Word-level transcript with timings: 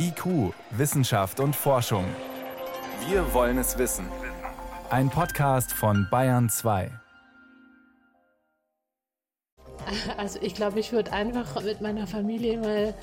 IQ, 0.00 0.54
Wissenschaft 0.70 1.40
und 1.40 1.56
Forschung. 1.56 2.04
Wir 3.08 3.34
wollen 3.34 3.58
es 3.58 3.78
wissen. 3.78 4.06
Ein 4.90 5.10
Podcast 5.10 5.72
von 5.72 6.06
Bayern 6.08 6.48
2. 6.48 6.90
Also 10.16 10.38
ich 10.40 10.54
glaube, 10.54 10.78
ich 10.78 10.92
würde 10.92 11.12
einfach 11.12 11.62
mit 11.64 11.80
meiner 11.80 12.06
Familie 12.06 12.58
mal 12.58 12.94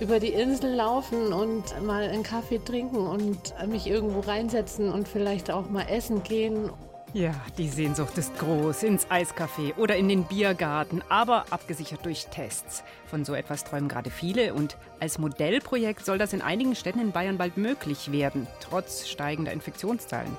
über 0.00 0.18
die 0.18 0.28
Insel 0.32 0.74
laufen 0.74 1.32
und 1.32 1.82
mal 1.84 2.04
einen 2.04 2.22
Kaffee 2.22 2.58
trinken 2.58 3.06
und 3.06 3.54
mich 3.68 3.86
irgendwo 3.86 4.20
reinsetzen 4.20 4.90
und 4.90 5.08
vielleicht 5.08 5.50
auch 5.50 5.68
mal 5.68 5.86
essen 5.90 6.22
gehen. 6.22 6.70
Ja, 7.12 7.34
die 7.58 7.68
Sehnsucht 7.68 8.16
ist 8.18 8.38
groß, 8.38 8.84
ins 8.84 9.08
Eiscafé 9.08 9.76
oder 9.76 9.96
in 9.96 10.08
den 10.08 10.22
Biergarten, 10.24 11.02
aber 11.08 11.44
abgesichert 11.50 12.04
durch 12.04 12.26
Tests. 12.26 12.84
Von 13.06 13.24
so 13.24 13.34
etwas 13.34 13.64
träumen 13.64 13.88
gerade 13.88 14.10
viele 14.10 14.54
und 14.54 14.76
als 15.00 15.18
Modellprojekt 15.18 16.06
soll 16.06 16.18
das 16.18 16.32
in 16.32 16.40
einigen 16.40 16.76
Städten 16.76 17.00
in 17.00 17.10
Bayern 17.10 17.36
bald 17.36 17.56
möglich 17.56 18.12
werden, 18.12 18.46
trotz 18.60 19.08
steigender 19.08 19.52
Infektionszahlen. 19.52 20.36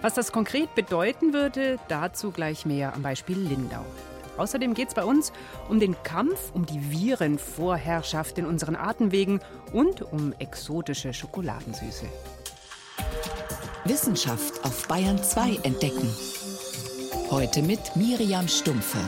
Was 0.00 0.14
das 0.14 0.32
konkret 0.32 0.74
bedeuten 0.74 1.34
würde, 1.34 1.78
dazu 1.88 2.30
gleich 2.30 2.64
mehr 2.64 2.94
am 2.94 3.02
Beispiel 3.02 3.36
Lindau. 3.36 3.84
Außerdem 4.38 4.72
geht 4.72 4.88
es 4.88 4.94
bei 4.94 5.04
uns 5.04 5.32
um 5.68 5.80
den 5.80 6.02
Kampf 6.02 6.50
um 6.54 6.64
die 6.64 6.90
Virenvorherrschaft 6.90 8.38
in 8.38 8.46
unseren 8.46 8.76
Atemwegen 8.76 9.40
und 9.70 10.00
um 10.00 10.32
exotische 10.38 11.12
Schokoladensüße. 11.12 12.06
Wissenschaft 13.88 14.64
auf 14.64 14.88
Bayern 14.88 15.22
2 15.22 15.60
entdecken. 15.62 16.10
Heute 17.30 17.62
mit 17.62 17.94
Miriam 17.94 18.48
Stumpfe. 18.48 18.98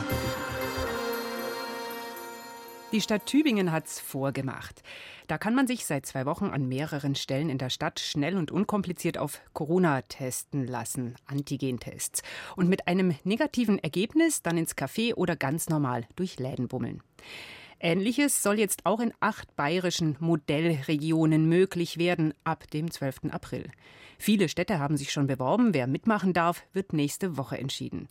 Die 2.93 3.01
Stadt 3.01 3.25
Tübingen 3.25 3.71
hat's 3.71 3.99
vorgemacht. 3.99 4.81
Da 5.27 5.37
kann 5.37 5.53
man 5.53 5.67
sich 5.67 5.85
seit 5.85 6.05
zwei 6.05 6.25
Wochen 6.25 6.45
an 6.45 6.67
mehreren 6.67 7.15
Stellen 7.15 7.49
in 7.49 7.57
der 7.57 7.69
Stadt 7.69 7.99
schnell 7.99 8.37
und 8.37 8.51
unkompliziert 8.51 9.17
auf 9.17 9.41
Corona 9.53 10.01
testen 10.03 10.65
lassen, 10.65 11.15
Antigentests. 11.25 12.23
Und 12.55 12.69
mit 12.69 12.87
einem 12.87 13.15
negativen 13.25 13.79
Ergebnis 13.79 14.41
dann 14.41 14.57
ins 14.57 14.77
Café 14.77 15.13
oder 15.13 15.35
ganz 15.35 15.67
normal 15.69 16.07
durch 16.15 16.39
Läden 16.39 16.67
bummeln. 16.67 17.03
Ähnliches 17.79 18.43
soll 18.43 18.59
jetzt 18.59 18.85
auch 18.85 18.99
in 18.99 19.13
acht 19.19 19.55
bayerischen 19.55 20.17
Modellregionen 20.19 21.47
möglich 21.47 21.97
werden 21.97 22.33
ab 22.43 22.69
dem 22.71 22.91
12. 22.91 23.31
April. 23.31 23.71
Viele 24.17 24.49
Städte 24.49 24.79
haben 24.79 24.97
sich 24.97 25.11
schon 25.11 25.27
beworben. 25.27 25.73
Wer 25.73 25.87
mitmachen 25.87 26.33
darf, 26.33 26.63
wird 26.73 26.91
nächste 26.91 27.37
Woche 27.37 27.57
entschieden. 27.57 28.09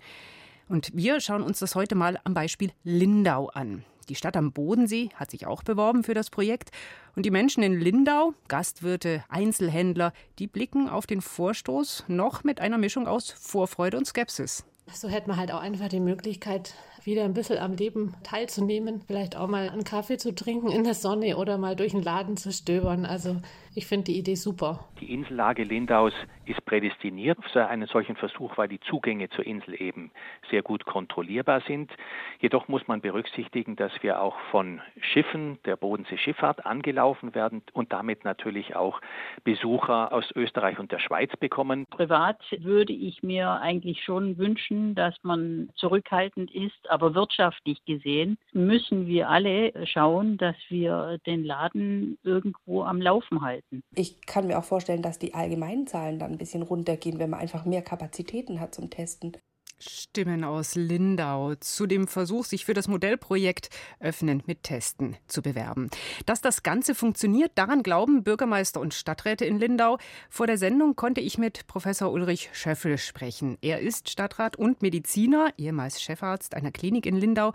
Und 0.69 0.91
wir 0.95 1.21
schauen 1.21 1.43
uns 1.43 1.59
das 1.59 1.75
heute 1.75 1.95
mal 1.95 2.19
am 2.25 2.35
Beispiel 2.35 2.73
Lindau 2.83 3.49
an. 3.49 3.85
Die 4.09 4.15
Stadt 4.15 4.39
am 4.39 4.53
Bodensee 4.53 5.11
hat 5.15 5.31
sich 5.31 5.47
auch 5.47 5.63
beworben 5.63 6.03
für 6.03 6.15
das 6.15 6.31
Projekt. 6.31 6.71
Und 7.15 7.27
die 7.27 7.31
Menschen 7.31 7.63
in 7.63 7.79
Lindau, 7.79 8.33
Gastwirte, 8.49 9.23
Einzelhändler, 9.29 10.15
die 10.39 10.47
blicken 10.47 10.89
auf 10.89 11.07
den 11.07 11.21
Vorstoß 11.21 12.05
noch 12.09 12.43
mit 12.43 12.61
einer 12.61 12.79
Mischung 12.79 13.07
aus 13.07 13.31
Vorfreude 13.31 13.99
und 13.99 14.07
Skepsis. 14.07 14.65
So 14.95 15.09
hätte 15.09 15.29
man 15.29 15.37
halt 15.37 15.53
auch 15.53 15.61
einfach 15.61 15.89
die 15.89 16.01
Möglichkeit, 16.01 16.75
wieder 17.09 17.25
ein 17.25 17.35
bisschen 17.35 17.59
am 17.59 17.75
Leben 17.75 18.15
teilzunehmen, 18.23 19.01
vielleicht 19.07 19.37
auch 19.37 19.49
mal 19.49 19.71
einen 19.71 19.85
Kaffee 19.85 20.19
zu 20.19 20.35
trinken 20.35 20.71
in 20.71 20.85
der 20.85 20.95
Sonne 20.95 21.37
oder 21.37 21.57
mal 21.57 21.75
durch 21.75 21.93
den 21.93 22.03
Laden 22.03 22.37
zu 22.37 22.53
stöbern. 22.53 23.07
Also 23.07 23.37
ich 23.79 23.87
finde 23.87 24.07
die 24.07 24.19
Idee 24.19 24.35
super. 24.35 24.89
Die 25.01 25.15
Insellage 25.15 25.63
Lindaus 25.63 26.13
ist 26.47 26.65
prädestiniert 26.65 27.39
für 27.53 27.69
einen 27.69 27.87
solchen 27.87 28.17
Versuch, 28.17 28.59
weil 28.59 28.67
die 28.67 28.81
Zugänge 28.81 29.29
zur 29.31 29.47
Insel 29.47 29.81
eben 29.81 30.11
sehr 30.51 30.63
gut 30.63 30.85
kontrollierbar 30.85 31.61
sind. 31.61 31.93
Jedoch 32.41 32.67
muss 32.67 32.89
man 32.89 33.01
berücksichtigen, 33.01 33.77
dass 33.77 33.93
wir 34.03 34.21
auch 34.21 34.37
von 34.51 34.81
Schiffen 35.01 35.59
der 35.65 35.77
Bodenseeschifffahrt 35.77 36.67
angelaufen 36.67 37.37
werden 37.37 37.63
und 37.73 37.93
damit 37.93 38.25
natürlich 38.25 38.75
auch 38.75 39.01
Besucher 39.45 40.13
aus 40.13 40.29
Österreich 40.35 40.81
und 40.81 40.91
der 40.91 40.99
Schweiz 40.99 41.31
bekommen. 41.37 41.87
Privat 41.91 42.41
würde 42.59 42.93
ich 42.93 43.23
mir 43.23 43.61
eigentlich 43.61 44.03
schon 44.03 44.39
wünschen, 44.39 44.97
dass 44.97 45.15
man 45.23 45.71
zurückhaltend 45.77 46.53
ist, 46.53 46.91
aber 46.91 47.15
wirtschaftlich 47.15 47.85
gesehen 47.85 48.39
müssen 48.53 49.07
wir 49.07 49.29
alle 49.29 49.87
schauen, 49.87 50.37
dass 50.37 50.57
wir 50.69 51.19
den 51.27 51.45
Laden 51.45 52.19
irgendwo 52.25 52.83
am 52.83 53.01
Laufen 53.01 53.41
halten 53.43 53.68
halten. 53.68 53.68
Ich 53.95 54.21
kann 54.27 54.47
mir 54.47 54.59
auch 54.59 54.65
vorstellen, 54.65 55.03
dass 55.03 55.19
die 55.19 55.35
allgemeinen 55.35 55.87
Zahlen 55.87 56.19
dann 56.19 56.33
ein 56.33 56.39
bisschen 56.39 56.63
runtergehen, 56.63 57.19
wenn 57.19 57.31
man 57.31 57.41
einfach 57.41 57.65
mehr 57.65 57.83
Kapazitäten 57.83 58.61
hat 58.61 58.75
zum 58.75 58.89
Testen. 58.91 59.37
Stimmen 59.81 60.43
aus 60.43 60.75
Lindau 60.75 61.55
zu 61.57 61.87
dem 61.87 62.09
Versuch, 62.09 62.45
sich 62.45 62.65
für 62.65 62.75
das 62.75 62.89
Modellprojekt 62.89 63.71
Öffnen 64.01 64.43
mit 64.47 64.65
Testen 64.65 65.17
zu 65.29 65.41
bewerben. 65.41 65.89
Dass 66.27 66.41
das 66.41 66.65
Ganze 66.65 66.95
funktioniert, 66.97 67.53
daran 67.55 67.85
glauben 67.85 68.25
Bürgermeister 68.25 68.81
und 68.81 68.95
Stadträte 68.95 69.45
in 69.45 69.59
Lindau. 69.59 69.99
Vor 70.29 70.49
der 70.49 70.59
Sendung 70.59 70.97
konnte 70.97 71.21
ich 71.21 71.39
mit 71.39 71.67
Professor 71.69 72.11
Ulrich 72.11 72.51
Schöffel 72.53 72.99
sprechen. 72.99 73.57
Er 73.61 73.79
ist 73.81 74.11
Stadtrat 74.11 74.57
und 74.57 74.83
Mediziner, 74.83 75.53
ehemals 75.57 76.03
Chefarzt 76.03 76.55
einer 76.55 76.73
Klinik 76.73 77.07
in 77.07 77.17
Lindau. 77.17 77.53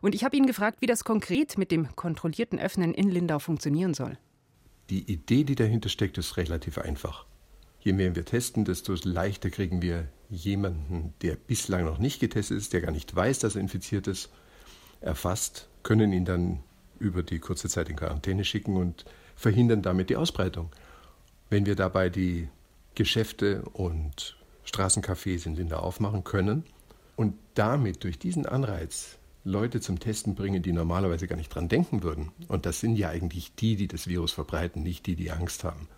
Und 0.00 0.14
ich 0.14 0.24
habe 0.24 0.36
ihn 0.36 0.46
gefragt, 0.46 0.80
wie 0.80 0.86
das 0.86 1.04
konkret 1.04 1.58
mit 1.58 1.70
dem 1.70 1.94
kontrollierten 1.94 2.58
Öffnen 2.58 2.94
in 2.94 3.10
Lindau 3.10 3.38
funktionieren 3.38 3.92
soll. 3.92 4.16
Die 4.90 5.10
Idee, 5.10 5.44
die 5.44 5.54
dahinter 5.54 5.88
steckt, 5.88 6.18
ist 6.18 6.36
relativ 6.36 6.78
einfach. 6.78 7.26
Je 7.80 7.92
mehr 7.92 8.14
wir 8.14 8.24
testen, 8.24 8.64
desto 8.64 8.94
leichter 9.04 9.50
kriegen 9.50 9.82
wir 9.82 10.08
jemanden, 10.28 11.14
der 11.22 11.36
bislang 11.36 11.84
noch 11.84 11.98
nicht 11.98 12.20
getestet 12.20 12.58
ist, 12.58 12.72
der 12.72 12.80
gar 12.80 12.92
nicht 12.92 13.14
weiß, 13.14 13.40
dass 13.40 13.54
er 13.54 13.60
infiziert 13.60 14.06
ist, 14.06 14.30
erfasst, 15.00 15.68
können 15.82 16.12
ihn 16.12 16.24
dann 16.24 16.60
über 16.98 17.22
die 17.22 17.38
kurze 17.38 17.68
Zeit 17.68 17.88
in 17.88 17.96
Quarantäne 17.96 18.44
schicken 18.44 18.76
und 18.76 19.04
verhindern 19.36 19.82
damit 19.82 20.10
die 20.10 20.16
Ausbreitung. 20.16 20.70
Wenn 21.50 21.66
wir 21.66 21.76
dabei 21.76 22.08
die 22.08 22.48
Geschäfte 22.94 23.62
und 23.72 24.36
Straßencafés 24.66 25.46
in 25.46 25.54
Linda 25.54 25.78
aufmachen 25.78 26.24
können 26.24 26.64
und 27.14 27.34
damit 27.54 28.02
durch 28.04 28.18
diesen 28.18 28.46
Anreiz 28.46 29.18
Leute 29.46 29.80
zum 29.80 30.00
Testen 30.00 30.34
bringen, 30.34 30.62
die 30.62 30.72
normalerweise 30.72 31.28
gar 31.28 31.36
nicht 31.36 31.54
dran 31.54 31.68
denken 31.68 32.02
würden, 32.02 32.32
und 32.48 32.66
das 32.66 32.80
sind 32.80 32.96
ja 32.96 33.10
eigentlich 33.10 33.54
die, 33.54 33.76
die 33.76 33.86
das 33.86 34.08
Virus 34.08 34.32
verbreiten, 34.32 34.82
nicht 34.82 35.06
die, 35.06 35.14
die 35.14 35.30
Angst 35.30 35.62
haben, 35.62 35.88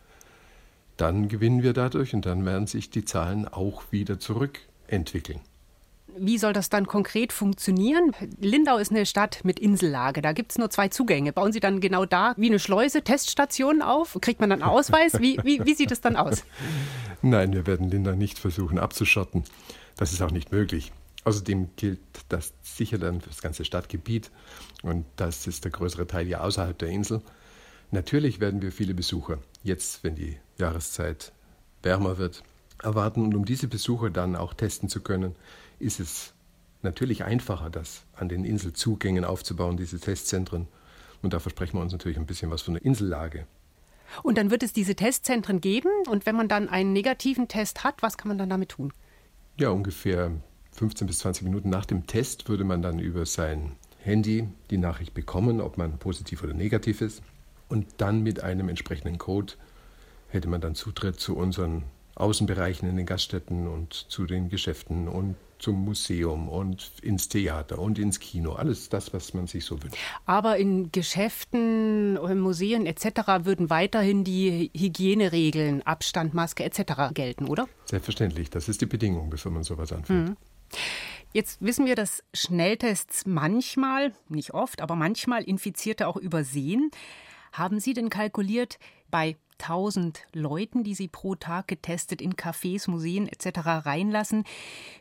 dann 0.98 1.28
gewinnen 1.28 1.62
wir 1.62 1.72
dadurch 1.72 2.14
und 2.14 2.26
dann 2.26 2.44
werden 2.44 2.66
sich 2.66 2.90
die 2.90 3.04
Zahlen 3.04 3.48
auch 3.48 3.84
wieder 3.90 4.18
zurückentwickeln. 4.18 5.40
Wie 6.16 6.36
soll 6.36 6.52
das 6.52 6.68
dann 6.68 6.86
konkret 6.86 7.32
funktionieren? 7.32 8.12
Lindau 8.40 8.78
ist 8.78 8.90
eine 8.90 9.06
Stadt 9.06 9.40
mit 9.44 9.60
Insellage. 9.60 10.20
Da 10.20 10.32
gibt 10.32 10.50
es 10.50 10.58
nur 10.58 10.68
zwei 10.68 10.88
Zugänge. 10.88 11.32
Bauen 11.32 11.52
Sie 11.52 11.60
dann 11.60 11.80
genau 11.80 12.06
da 12.06 12.34
wie 12.36 12.48
eine 12.48 12.58
Schleuse 12.58 13.02
Teststationen 13.02 13.82
auf? 13.82 14.18
Kriegt 14.20 14.40
man 14.40 14.50
dann 14.50 14.62
einen 14.62 14.70
Ausweis? 14.70 15.20
Wie, 15.20 15.38
wie, 15.44 15.64
wie 15.64 15.74
sieht 15.74 15.92
es 15.92 16.00
dann 16.00 16.16
aus? 16.16 16.44
Nein, 17.22 17.52
wir 17.52 17.66
werden 17.66 17.88
Lindau 17.88 18.12
nicht 18.12 18.38
versuchen 18.38 18.78
abzuschotten. 18.78 19.44
Das 19.96 20.12
ist 20.12 20.22
auch 20.22 20.32
nicht 20.32 20.50
möglich. 20.50 20.92
Außerdem 21.28 21.68
gilt 21.76 22.00
das 22.30 22.54
sicher 22.62 22.96
dann 22.96 23.20
für 23.20 23.28
das 23.28 23.42
ganze 23.42 23.62
Stadtgebiet 23.62 24.30
und 24.82 25.04
das 25.16 25.46
ist 25.46 25.62
der 25.62 25.70
größere 25.70 26.06
Teil 26.06 26.26
ja 26.26 26.40
außerhalb 26.40 26.78
der 26.78 26.88
Insel. 26.88 27.20
Natürlich 27.90 28.40
werden 28.40 28.62
wir 28.62 28.72
viele 28.72 28.94
Besucher, 28.94 29.38
jetzt 29.62 30.02
wenn 30.04 30.14
die 30.14 30.38
Jahreszeit 30.56 31.32
wärmer 31.82 32.16
wird, 32.16 32.44
erwarten 32.82 33.22
und 33.22 33.34
um 33.34 33.44
diese 33.44 33.68
Besucher 33.68 34.08
dann 34.08 34.36
auch 34.36 34.54
testen 34.54 34.88
zu 34.88 35.02
können, 35.02 35.36
ist 35.78 36.00
es 36.00 36.32
natürlich 36.80 37.24
einfacher, 37.24 37.68
das 37.68 38.04
an 38.14 38.30
den 38.30 38.46
Inselzugängen 38.46 39.26
aufzubauen, 39.26 39.76
diese 39.76 40.00
Testzentren. 40.00 40.66
Und 41.20 41.34
da 41.34 41.40
versprechen 41.40 41.76
wir 41.76 41.82
uns 41.82 41.92
natürlich 41.92 42.16
ein 42.16 42.24
bisschen 42.24 42.50
was 42.50 42.62
von 42.62 42.72
der 42.72 42.86
Insellage. 42.86 43.46
Und 44.22 44.38
dann 44.38 44.50
wird 44.50 44.62
es 44.62 44.72
diese 44.72 44.94
Testzentren 44.94 45.60
geben 45.60 45.90
und 46.08 46.24
wenn 46.24 46.36
man 46.36 46.48
dann 46.48 46.70
einen 46.70 46.94
negativen 46.94 47.48
Test 47.48 47.84
hat, 47.84 48.00
was 48.00 48.16
kann 48.16 48.28
man 48.28 48.38
dann 48.38 48.48
damit 48.48 48.70
tun? 48.70 48.94
Ja, 49.58 49.68
ungefähr 49.68 50.30
15 50.78 51.08
bis 51.08 51.18
20 51.18 51.42
Minuten 51.42 51.70
nach 51.70 51.86
dem 51.86 52.06
Test 52.06 52.48
würde 52.48 52.62
man 52.62 52.82
dann 52.82 53.00
über 53.00 53.26
sein 53.26 53.72
Handy 53.98 54.46
die 54.70 54.78
Nachricht 54.78 55.12
bekommen, 55.12 55.60
ob 55.60 55.76
man 55.76 55.98
positiv 55.98 56.44
oder 56.44 56.54
negativ 56.54 57.00
ist. 57.00 57.20
Und 57.68 57.86
dann 57.96 58.22
mit 58.22 58.44
einem 58.44 58.68
entsprechenden 58.68 59.18
Code 59.18 59.54
hätte 60.28 60.48
man 60.48 60.60
dann 60.60 60.76
Zutritt 60.76 61.18
zu 61.18 61.36
unseren 61.36 61.82
Außenbereichen 62.14 62.88
in 62.88 62.96
den 62.96 63.06
Gaststätten 63.06 63.66
und 63.66 63.92
zu 63.92 64.26
den 64.26 64.50
Geschäften 64.50 65.08
und 65.08 65.34
zum 65.58 65.84
Museum 65.84 66.48
und 66.48 66.92
ins 67.02 67.28
Theater 67.28 67.80
und 67.80 67.98
ins 67.98 68.20
Kino. 68.20 68.52
Alles 68.52 68.88
das, 68.88 69.12
was 69.12 69.34
man 69.34 69.48
sich 69.48 69.64
so 69.64 69.82
wünscht. 69.82 69.96
Aber 70.26 70.56
in 70.58 70.92
Geschäften, 70.92 72.14
Museen 72.40 72.86
etc. 72.86 73.44
würden 73.44 73.68
weiterhin 73.68 74.22
die 74.22 74.70
Hygieneregeln, 74.76 75.82
Abstand, 75.82 76.34
Maske 76.34 76.62
etc. 76.62 77.12
gelten, 77.12 77.46
oder? 77.46 77.66
Selbstverständlich. 77.86 78.50
Das 78.50 78.68
ist 78.68 78.80
die 78.80 78.86
Bedingung, 78.86 79.30
bevor 79.30 79.50
man 79.50 79.64
sowas 79.64 79.92
anfängt. 79.92 80.28
Mhm. 80.28 80.36
Jetzt 81.32 81.60
wissen 81.60 81.86
wir, 81.86 81.94
dass 81.94 82.24
Schnelltests 82.32 83.26
manchmal, 83.26 84.12
nicht 84.28 84.54
oft, 84.54 84.80
aber 84.80 84.96
manchmal 84.96 85.42
Infizierte 85.42 86.06
auch 86.08 86.16
übersehen. 86.16 86.90
Haben 87.52 87.80
Sie 87.80 87.92
denn 87.92 88.10
kalkuliert, 88.10 88.78
bei 89.10 89.36
1000 89.60 90.22
Leuten, 90.32 90.84
die 90.84 90.94
Sie 90.94 91.08
pro 91.08 91.34
Tag 91.34 91.68
getestet 91.68 92.22
in 92.22 92.34
Cafés, 92.34 92.88
Museen 92.90 93.28
etc. 93.28 93.60
reinlassen, 93.64 94.44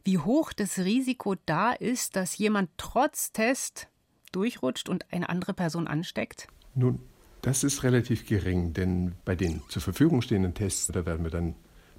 wie 0.04 0.18
hoch 0.18 0.54
das 0.54 0.80
Risiko 0.80 1.36
da 1.46 1.72
ist, 1.72 2.16
dass 2.16 2.38
jemand 2.38 2.70
trotz 2.78 3.31
Test 3.31 3.88
durchrutscht 4.31 4.90
und 4.90 5.12
eine 5.13 5.30
andere 5.30 5.54
Person 5.54 5.88
ansteckt? 5.88 6.48
Nun, 6.75 7.00
Das 7.42 7.63
ist 7.63 7.84
relativ 7.84 8.25
gering, 8.25 8.74
denn 8.74 9.16
bei 9.24 9.36
den 9.36 9.62
zur 9.70 9.81
Verfügung 9.81 10.22
stehenden 10.22 10.54
Tests, 10.54 10.88
da 10.88 11.06
werden 11.06 11.24
wir 11.24 11.31
dann 11.31 11.56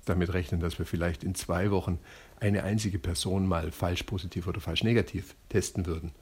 damit 0.08 0.32
rechnen, 0.32 0.60
dass 0.60 0.78
wir 0.78 0.86
vielleicht 0.86 1.24
in 1.24 1.34
zwei 1.34 1.70
Wochen 1.70 1.98
eine 2.40 2.64
einzige 2.64 2.98
Person 2.98 3.46
mal 3.46 3.70
falsch 3.70 4.04
positiv 4.04 4.46
oder 4.46 4.60
falsch 4.60 4.84
negativ 4.84 5.34
testen 5.48 5.86
würden. 5.86 6.12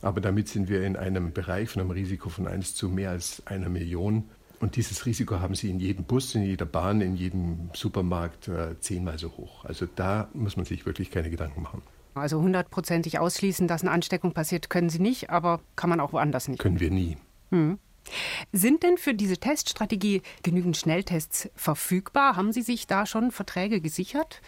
Aber 0.00 0.20
damit 0.20 0.48
sind 0.48 0.68
wir 0.68 0.82
in 0.84 0.96
einem 0.96 1.32
Bereich 1.32 1.70
von 1.70 1.80
einem 1.80 1.90
Risiko 1.90 2.28
von 2.28 2.46
1 2.46 2.74
zu 2.74 2.88
mehr 2.88 3.10
als 3.10 3.42
einer 3.46 3.68
Million. 3.68 4.24
Und 4.60 4.76
dieses 4.76 5.06
Risiko 5.06 5.40
haben 5.40 5.54
Sie 5.54 5.70
in 5.70 5.80
jedem 5.80 6.04
Bus, 6.04 6.34
in 6.34 6.42
jeder 6.42 6.66
Bahn, 6.66 7.00
in 7.00 7.16
jedem 7.16 7.70
Supermarkt 7.74 8.48
äh, 8.48 8.78
zehnmal 8.80 9.18
so 9.18 9.30
hoch. 9.36 9.64
Also 9.64 9.86
da 9.94 10.28
muss 10.34 10.56
man 10.56 10.66
sich 10.66 10.86
wirklich 10.86 11.10
keine 11.10 11.30
Gedanken 11.30 11.62
machen. 11.62 11.82
Also 12.14 12.40
hundertprozentig 12.40 13.18
ausschließen, 13.18 13.68
dass 13.68 13.82
eine 13.82 13.92
Ansteckung 13.92 14.32
passiert, 14.32 14.70
können 14.70 14.90
Sie 14.90 14.98
nicht, 14.98 15.30
aber 15.30 15.60
kann 15.76 15.90
man 15.90 16.00
auch 16.00 16.12
woanders 16.12 16.48
nicht. 16.48 16.58
Können 16.60 16.80
wir 16.80 16.90
nie. 16.90 17.16
Hm. 17.50 17.78
Sind 18.52 18.82
denn 18.82 18.98
für 18.98 19.14
diese 19.14 19.36
Teststrategie 19.36 20.22
genügend 20.42 20.76
Schnelltests 20.76 21.50
verfügbar? 21.54 22.36
Haben 22.36 22.52
Sie 22.52 22.62
sich 22.62 22.86
da 22.86 23.06
schon 23.06 23.30
Verträge 23.30 23.80
gesichert? 23.80 24.40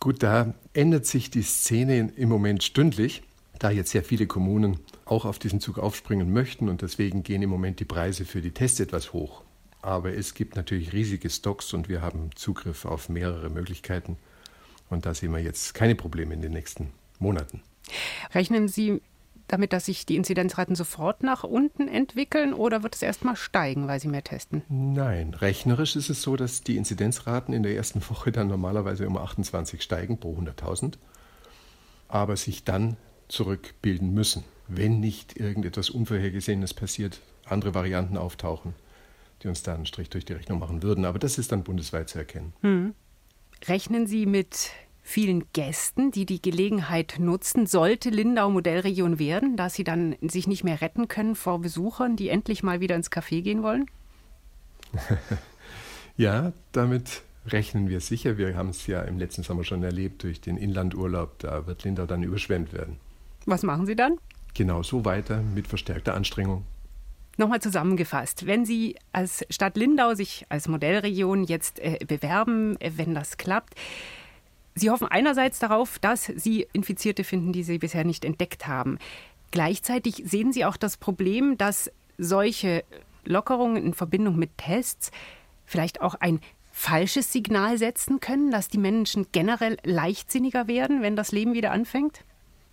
Gut, 0.00 0.22
da 0.22 0.54
ändert 0.72 1.06
sich 1.06 1.30
die 1.30 1.42
Szene 1.42 2.12
im 2.16 2.28
Moment 2.28 2.64
stündlich, 2.64 3.22
da 3.58 3.70
jetzt 3.70 3.90
sehr 3.90 4.02
viele 4.02 4.26
Kommunen 4.26 4.80
auch 5.04 5.24
auf 5.24 5.38
diesen 5.38 5.60
Zug 5.60 5.78
aufspringen 5.78 6.32
möchten 6.32 6.68
und 6.68 6.82
deswegen 6.82 7.22
gehen 7.22 7.42
im 7.42 7.50
Moment 7.50 7.78
die 7.78 7.84
Preise 7.84 8.24
für 8.24 8.40
die 8.40 8.50
Tests 8.50 8.80
etwas 8.80 9.12
hoch. 9.12 9.42
Aber 9.80 10.12
es 10.14 10.34
gibt 10.34 10.56
natürlich 10.56 10.92
riesige 10.92 11.28
Stocks 11.28 11.72
und 11.74 11.88
wir 11.88 12.02
haben 12.02 12.30
Zugriff 12.34 12.84
auf 12.84 13.08
mehrere 13.08 13.50
Möglichkeiten. 13.50 14.16
Und 14.90 15.06
da 15.06 15.14
sehen 15.14 15.32
wir 15.32 15.40
jetzt 15.40 15.74
keine 15.74 15.94
Probleme 15.94 16.34
in 16.34 16.42
den 16.42 16.52
nächsten 16.52 16.92
Monaten. 17.18 17.62
Rechnen 18.32 18.68
Sie 18.68 19.00
damit, 19.52 19.72
dass 19.72 19.86
sich 19.86 20.06
die 20.06 20.16
Inzidenzraten 20.16 20.74
sofort 20.74 21.22
nach 21.22 21.44
unten 21.44 21.88
entwickeln 21.88 22.54
oder 22.54 22.82
wird 22.82 22.94
es 22.94 23.02
erst 23.02 23.24
mal 23.24 23.36
steigen, 23.36 23.88
weil 23.88 24.00
Sie 24.00 24.08
mehr 24.08 24.24
testen? 24.24 24.62
Nein, 24.68 25.34
rechnerisch 25.34 25.96
ist 25.96 26.10
es 26.10 26.22
so, 26.22 26.36
dass 26.36 26.62
die 26.62 26.76
Inzidenzraten 26.76 27.54
in 27.54 27.62
der 27.62 27.76
ersten 27.76 28.00
Woche 28.10 28.32
dann 28.32 28.48
normalerweise 28.48 29.06
um 29.06 29.16
28 29.16 29.82
steigen 29.82 30.18
pro 30.18 30.36
100.000, 30.36 30.94
aber 32.08 32.36
sich 32.36 32.64
dann 32.64 32.96
zurückbilden 33.28 34.12
müssen, 34.12 34.44
wenn 34.68 35.00
nicht 35.00 35.38
irgendetwas 35.38 35.90
Unvorhergesehenes 35.90 36.74
passiert, 36.74 37.20
andere 37.46 37.74
Varianten 37.74 38.16
auftauchen, 38.16 38.74
die 39.42 39.48
uns 39.48 39.62
dann 39.62 39.76
einen 39.76 39.86
Strich 39.86 40.10
durch 40.10 40.24
die 40.24 40.34
Rechnung 40.34 40.58
machen 40.58 40.82
würden. 40.82 41.04
Aber 41.04 41.18
das 41.18 41.38
ist 41.38 41.52
dann 41.52 41.64
bundesweit 41.64 42.08
zu 42.08 42.18
erkennen. 42.18 42.52
Hm. 42.60 42.94
Rechnen 43.66 44.06
Sie 44.06 44.26
mit 44.26 44.70
vielen 45.02 45.44
Gästen, 45.52 46.10
die 46.10 46.26
die 46.26 46.40
Gelegenheit 46.40 47.16
nutzen, 47.18 47.66
sollte 47.66 48.10
Lindau 48.10 48.50
Modellregion 48.50 49.18
werden, 49.18 49.56
da 49.56 49.68
sie 49.68 49.84
dann 49.84 50.16
sich 50.22 50.46
nicht 50.46 50.64
mehr 50.64 50.80
retten 50.80 51.08
können 51.08 51.34
vor 51.34 51.60
Besuchern, 51.60 52.16
die 52.16 52.28
endlich 52.28 52.62
mal 52.62 52.80
wieder 52.80 52.96
ins 52.96 53.10
Café 53.10 53.42
gehen 53.42 53.62
wollen? 53.62 53.86
ja, 56.16 56.52
damit 56.70 57.22
rechnen 57.46 57.88
wir 57.88 58.00
sicher. 58.00 58.38
Wir 58.38 58.56
haben 58.56 58.68
es 58.68 58.86
ja 58.86 59.02
im 59.02 59.18
letzten 59.18 59.42
Sommer 59.42 59.64
schon 59.64 59.82
erlebt 59.82 60.22
durch 60.22 60.40
den 60.40 60.56
Inlandurlaub. 60.56 61.38
Da 61.40 61.66
wird 61.66 61.84
Lindau 61.84 62.06
dann 62.06 62.22
überschwemmt 62.22 62.72
werden. 62.72 62.98
Was 63.46 63.62
machen 63.64 63.86
Sie 63.86 63.96
dann? 63.96 64.18
Genau 64.54 64.82
so 64.82 65.04
weiter 65.04 65.42
mit 65.42 65.66
verstärkter 65.66 66.14
Anstrengung. 66.14 66.64
Nochmal 67.38 67.62
zusammengefasst, 67.62 68.46
wenn 68.46 68.66
Sie 68.66 68.96
als 69.12 69.44
Stadt 69.48 69.76
Lindau 69.76 70.14
sich 70.14 70.44
als 70.50 70.68
Modellregion 70.68 71.44
jetzt 71.44 71.78
äh, 71.80 71.98
bewerben, 72.06 72.78
äh, 72.80 72.92
wenn 72.96 73.14
das 73.14 73.38
klappt, 73.38 73.74
Sie 74.74 74.90
hoffen 74.90 75.08
einerseits 75.08 75.58
darauf, 75.58 75.98
dass 75.98 76.24
Sie 76.24 76.66
Infizierte 76.72 77.24
finden, 77.24 77.52
die 77.52 77.62
Sie 77.62 77.78
bisher 77.78 78.04
nicht 78.04 78.24
entdeckt 78.24 78.66
haben. 78.66 78.98
Gleichzeitig 79.50 80.22
sehen 80.24 80.52
Sie 80.52 80.64
auch 80.64 80.76
das 80.76 80.96
Problem, 80.96 81.58
dass 81.58 81.90
solche 82.16 82.84
Lockerungen 83.24 83.84
in 83.84 83.94
Verbindung 83.94 84.36
mit 84.36 84.56
Tests 84.56 85.10
vielleicht 85.66 86.00
auch 86.00 86.14
ein 86.14 86.40
falsches 86.70 87.32
Signal 87.32 87.76
setzen 87.76 88.20
können, 88.20 88.50
dass 88.50 88.68
die 88.68 88.78
Menschen 88.78 89.26
generell 89.32 89.76
leichtsinniger 89.84 90.66
werden, 90.68 91.02
wenn 91.02 91.16
das 91.16 91.32
Leben 91.32 91.52
wieder 91.52 91.70
anfängt? 91.70 92.24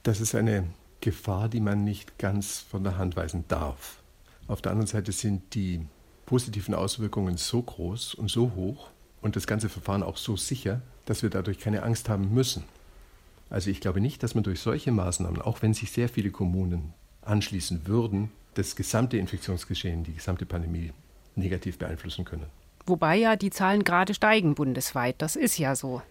Das 0.04 0.22
ist 0.22 0.36
eine 0.36 0.66
Gefahr, 1.02 1.50
die 1.50 1.60
man 1.60 1.84
nicht 1.84 2.18
ganz 2.18 2.60
von 2.60 2.84
der 2.84 2.98
Hand 2.98 3.18
weisen 3.18 3.44
darf. 3.50 4.02
Auf 4.48 4.62
der 4.62 4.72
anderen 4.72 4.88
Seite 4.88 5.12
sind 5.12 5.54
die 5.54 5.82
positiven 6.26 6.74
Auswirkungen 6.74 7.38
so 7.38 7.62
groß 7.62 8.16
und 8.16 8.30
so 8.30 8.54
hoch 8.56 8.90
und 9.22 9.36
das 9.36 9.48
ganze 9.48 9.70
Verfahren 9.70 10.04
auch 10.04 10.18
so 10.18 10.38
sicher, 10.38 10.82
dass 11.06 11.24
wir 11.24 11.30
dadurch 11.30 11.60
keine 11.60 11.84
Angst 11.84 12.10
haben 12.10 12.34
müssen. 12.34 12.64
Also 13.50 13.70
ich 13.70 13.82
glaube 13.82 14.00
nicht, 14.00 14.22
dass 14.22 14.36
man 14.36 14.44
durch 14.44 14.60
solche 14.60 14.92
Maßnahmen, 14.92 15.42
auch 15.42 15.62
wenn 15.62 15.74
sich 15.74 15.92
sehr 15.92 16.10
viele 16.10 16.30
Kommunen 16.30 16.94
anschließen 17.22 17.88
würden, 17.88 18.32
das 18.54 18.76
gesamte 18.76 19.18
Infektionsgeschehen, 19.18 20.04
die 20.04 20.14
gesamte 20.14 20.46
Pandemie 20.46 20.92
negativ 21.36 21.78
beeinflussen 21.78 22.26
können. 22.26 22.46
Wobei 22.86 23.18
ja 23.18 23.36
die 23.36 23.50
Zahlen 23.50 23.84
gerade 23.84 24.14
steigen 24.14 24.56
bundesweit, 24.56 25.16
das 25.20 25.36
ist 25.36 25.58
ja 25.58 25.76
so. 25.76 26.02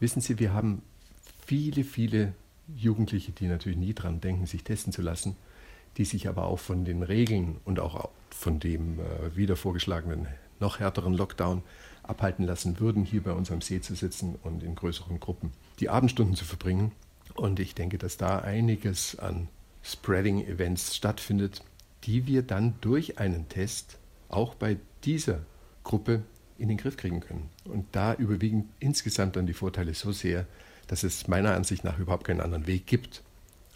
Wissen 0.00 0.20
Sie, 0.20 0.38
wir 0.38 0.52
haben 0.52 0.82
viele, 1.44 1.84
viele 1.84 2.34
Jugendliche, 2.76 3.32
die 3.32 3.46
natürlich 3.46 3.78
nie 3.78 3.94
dran 3.94 4.20
denken, 4.20 4.46
sich 4.46 4.62
testen 4.62 4.92
zu 4.92 5.02
lassen, 5.02 5.36
die 5.96 6.04
sich 6.04 6.28
aber 6.28 6.44
auch 6.44 6.58
von 6.58 6.84
den 6.84 7.02
Regeln 7.02 7.56
und 7.64 7.80
auch 7.80 8.10
von 8.30 8.60
dem 8.60 9.00
äh, 9.00 9.36
wieder 9.36 9.56
vorgeschlagenen 9.56 10.28
noch 10.60 10.80
härteren 10.80 11.14
Lockdown 11.14 11.62
abhalten 12.02 12.44
lassen 12.44 12.80
würden, 12.80 13.04
hier 13.04 13.22
bei 13.22 13.32
uns 13.32 13.50
am 13.50 13.60
See 13.60 13.80
zu 13.80 13.94
sitzen 13.94 14.36
und 14.42 14.62
in 14.62 14.74
größeren 14.74 15.20
Gruppen 15.20 15.52
die 15.80 15.88
Abendstunden 15.88 16.34
zu 16.34 16.44
verbringen. 16.44 16.92
Und 17.34 17.60
ich 17.60 17.74
denke, 17.74 17.98
dass 17.98 18.16
da 18.16 18.38
einiges 18.38 19.18
an 19.18 19.48
Spreading-Events 19.82 20.96
stattfindet, 20.96 21.62
die 22.04 22.26
wir 22.26 22.42
dann 22.42 22.74
durch 22.80 23.18
einen 23.18 23.48
Test 23.48 23.98
auch 24.28 24.54
bei 24.54 24.78
dieser 25.04 25.40
Gruppe 25.84 26.22
in 26.58 26.68
den 26.68 26.76
Griff 26.76 26.96
kriegen 26.96 27.20
können. 27.20 27.48
Und 27.64 27.86
da 27.92 28.14
überwiegen 28.14 28.70
insgesamt 28.80 29.36
dann 29.36 29.46
die 29.46 29.52
Vorteile 29.52 29.94
so 29.94 30.12
sehr, 30.12 30.46
dass 30.88 31.04
es 31.04 31.28
meiner 31.28 31.54
Ansicht 31.54 31.84
nach 31.84 31.98
überhaupt 31.98 32.24
keinen 32.24 32.40
anderen 32.40 32.66
Weg 32.66 32.86
gibt, 32.86 33.22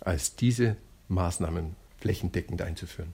als 0.01 0.35
diese 0.35 0.77
Maßnahmen 1.09 1.77
flächendeckend 1.99 2.63
einzuführen. 2.63 3.13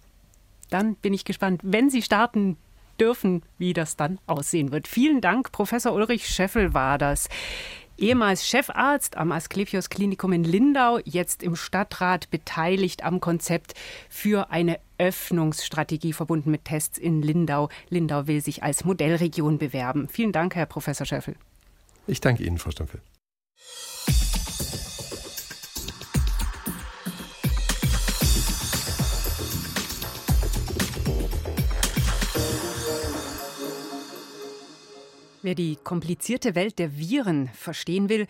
Dann 0.71 0.94
bin 0.97 1.12
ich 1.12 1.25
gespannt, 1.25 1.61
wenn 1.64 1.91
Sie 1.91 2.03
starten 2.03 2.56
dürfen, 3.00 3.43
wie 3.59 3.73
das 3.73 3.97
dann 3.97 4.19
aussehen 4.27 4.73
wird. 4.73 4.89
Vielen 4.89 5.21
Dank, 5.21 5.53
Professor 5.53 5.93
Ulrich 5.93 6.29
Scheffel 6.29 6.75
war 6.75 6.99
das. 6.99 7.29
Ehemals 7.99 8.47
Chefarzt 8.47 9.17
am 9.17 9.33
Asklepios 9.33 9.91
Klinikum 9.91 10.33
in 10.33 10.45
Lindau, 10.45 11.00
jetzt 11.05 11.43
im 11.43 11.56
Stadtrat 11.56 12.31
beteiligt 12.31 13.03
am 13.03 13.19
Konzept 13.19 13.75
für 14.09 14.50
eine 14.50 14.79
Öffnungsstrategie 14.99 16.12
verbunden 16.12 16.53
mit 16.53 16.65
Tests 16.65 16.97
in 16.97 17.23
Lindau. 17.23 17.71
Lindau 17.89 18.29
will 18.29 18.41
sich 18.41 18.62
als 18.62 18.85
Modellregion 18.85 19.59
bewerben. 19.59 20.09
Vielen 20.09 20.31
Dank, 20.31 20.55
Herr 20.55 20.67
Professor 20.67 21.07
Scheffel. 21.07 21.35
Ich 22.07 22.21
danke 22.21 22.45
Ihnen, 22.45 22.59
Frau 22.59 22.71
Stempel. 22.71 23.00
Wer 35.49 35.55
die 35.55 35.76
komplizierte 35.76 36.55
Welt 36.55 36.78
der 36.78 36.99
Viren 36.99 37.49
verstehen 37.55 38.11
will, 38.11 38.26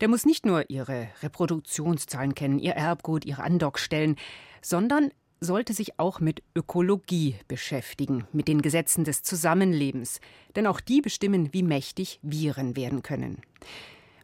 der 0.00 0.08
muss 0.08 0.24
nicht 0.24 0.46
nur 0.46 0.70
ihre 0.70 1.08
Reproduktionszahlen 1.22 2.34
kennen, 2.34 2.58
ihr 2.58 2.72
Erbgut, 2.72 3.26
ihre 3.26 3.42
Andockstellen, 3.42 4.16
sondern 4.62 5.10
sollte 5.38 5.74
sich 5.74 5.98
auch 5.98 6.18
mit 6.18 6.42
Ökologie 6.56 7.34
beschäftigen, 7.46 8.26
mit 8.32 8.48
den 8.48 8.62
Gesetzen 8.62 9.04
des 9.04 9.22
Zusammenlebens, 9.22 10.18
denn 10.56 10.66
auch 10.66 10.80
die 10.80 11.02
bestimmen, 11.02 11.52
wie 11.52 11.62
mächtig 11.62 12.20
Viren 12.22 12.74
werden 12.74 13.02
können. 13.02 13.42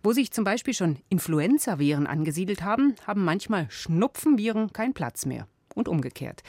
Wo 0.03 0.13
sich 0.13 0.31
zum 0.31 0.45
Beispiel 0.45 0.73
schon 0.73 0.97
Influenza-Viren 1.11 2.07
angesiedelt 2.07 2.63
haben, 2.63 2.95
haben 3.07 3.27
manchmal 3.27 3.71
Schnupfenviren 3.71 4.73
keinen 4.73 4.95
Platz 4.95 5.27
mehr 5.27 5.47
und 5.75 5.87
umgekehrt. 5.87 6.43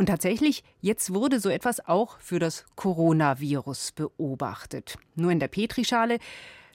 Und 0.00 0.06
tatsächlich, 0.06 0.64
jetzt 0.80 1.12
wurde 1.12 1.40
so 1.40 1.50
etwas 1.50 1.86
auch 1.86 2.18
für 2.20 2.38
das 2.38 2.64
Coronavirus 2.74 3.92
beobachtet. 3.92 4.96
Nur 5.14 5.30
in 5.30 5.40
der 5.40 5.48
Petrischale. 5.48 6.20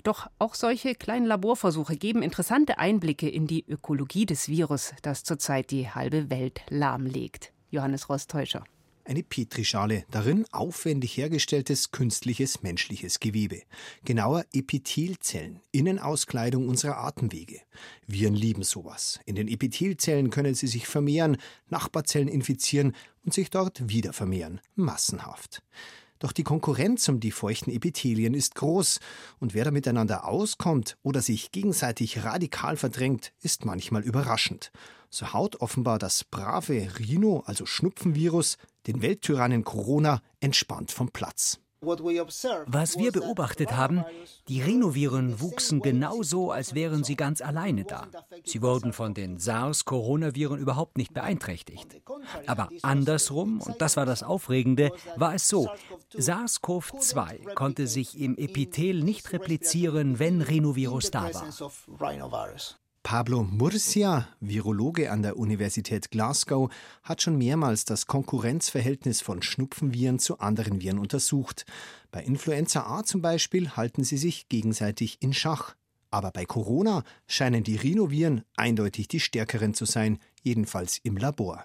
Doch 0.03 0.29
auch 0.37 0.53
solche 0.53 0.93
kleinen 0.93 1.25
Laborversuche 1.25 1.97
geben 1.97 2.21
interessante 2.21 2.77
Einblicke 2.77 3.27
in 3.27 3.47
die 3.47 3.65
Ökologie 3.67 4.27
des 4.27 4.47
Virus, 4.47 4.93
das 5.01 5.23
zurzeit 5.23 5.71
die 5.71 5.89
halbe 5.89 6.29
Welt 6.29 6.61
lahmlegt. 6.69 7.51
Johannes 7.71 8.09
Rostäuscher 8.09 8.63
eine 9.05 9.23
Petrischale, 9.23 10.03
darin 10.11 10.45
aufwendig 10.51 11.15
hergestelltes 11.15 11.91
künstliches 11.91 12.63
menschliches 12.63 13.19
Gewebe, 13.19 13.61
genauer 14.03 14.45
Epithelzellen, 14.51 15.61
Innenauskleidung 15.71 16.67
unserer 16.67 16.97
Atemwege. 16.97 17.61
Viren 18.07 18.35
lieben 18.35 18.63
sowas. 18.63 19.19
In 19.25 19.35
den 19.35 19.47
Epithelzellen 19.47 20.31
können 20.31 20.55
sie 20.55 20.67
sich 20.67 20.87
vermehren, 20.87 21.37
Nachbarzellen 21.69 22.27
infizieren 22.27 22.95
und 23.23 23.33
sich 23.33 23.49
dort 23.49 23.89
wieder 23.89 24.11
vermehren, 24.11 24.59
massenhaft. 24.75 25.61
Doch 26.19 26.31
die 26.31 26.43
Konkurrenz 26.43 27.07
um 27.09 27.19
die 27.19 27.31
feuchten 27.31 27.71
Epithelien 27.71 28.33
ist 28.33 28.55
groß, 28.55 28.99
und 29.39 29.53
wer 29.53 29.65
da 29.65 29.71
miteinander 29.71 30.25
auskommt 30.25 30.97
oder 31.03 31.21
sich 31.21 31.51
gegenseitig 31.51 32.23
radikal 32.23 32.77
verdrängt, 32.77 33.33
ist 33.41 33.65
manchmal 33.65 34.01
überraschend. 34.01 34.71
So 35.09 35.33
haut 35.33 35.57
offenbar 35.61 35.99
das 35.99 36.23
brave 36.23 36.87
Rhino, 36.99 37.43
also 37.45 37.65
Schnupfenvirus, 37.65 38.57
den 38.87 39.01
Welttyrannen 39.01 39.63
Corona 39.63 40.21
entspannt 40.39 40.91
vom 40.91 41.09
Platz. 41.09 41.59
Was 41.81 42.97
wir 42.97 43.11
beobachtet 43.11 43.75
haben, 43.75 44.03
die 44.47 44.61
Rhinoviren 44.61 45.39
wuchsen 45.39 45.81
genauso, 45.81 46.51
als 46.51 46.73
wären 46.73 47.03
sie 47.03 47.15
ganz 47.15 47.41
alleine 47.41 47.83
da. 47.83 48.07
Sie 48.43 48.61
wurden 48.61 48.91
von 48.91 49.13
den 49.13 49.37
SARS-Coronaviren 49.37 50.57
überhaupt 50.57 50.97
nicht 50.97 51.13
beeinträchtigt. 51.13 52.01
Aber 52.47 52.69
andersrum, 52.81 53.61
und 53.61 53.81
das 53.81 53.97
war 53.97 54.05
das 54.05 54.23
Aufregende, 54.23 54.91
war 55.15 55.35
es 55.35 55.47
so, 55.47 55.69
SARS-CoV-2 56.13 57.53
konnte 57.53 57.87
sich 57.87 58.19
im 58.19 58.35
Epithel 58.37 59.03
nicht 59.03 59.31
replizieren, 59.31 60.17
wenn 60.17 60.41
Rhinovirus 60.41 61.11
da 61.11 61.29
war. 61.33 61.45
Pablo 63.05 63.43
Murcia, 63.43 64.27
Virologe 64.39 65.11
an 65.11 65.21
der 65.21 65.37
Universität 65.37 66.09
Glasgow, 66.09 66.71
hat 67.03 67.21
schon 67.21 67.37
mehrmals 67.37 67.85
das 67.85 68.07
Konkurrenzverhältnis 68.07 69.21
von 69.21 69.43
Schnupfenviren 69.43 70.17
zu 70.17 70.39
anderen 70.39 70.81
Viren 70.81 70.97
untersucht. 70.97 71.67
Bei 72.09 72.23
Influenza 72.23 72.87
A 72.87 73.03
zum 73.03 73.21
Beispiel 73.21 73.69
halten 73.69 74.03
sie 74.03 74.17
sich 74.17 74.49
gegenseitig 74.49 75.21
in 75.21 75.33
Schach. 75.33 75.75
Aber 76.09 76.31
bei 76.31 76.45
Corona 76.45 77.03
scheinen 77.27 77.63
die 77.63 77.75
Rhinoviren 77.75 78.41
eindeutig 78.57 79.07
die 79.07 79.19
stärkeren 79.19 79.75
zu 79.75 79.85
sein, 79.85 80.17
jedenfalls 80.41 80.97
im 81.03 81.15
Labor. 81.15 81.63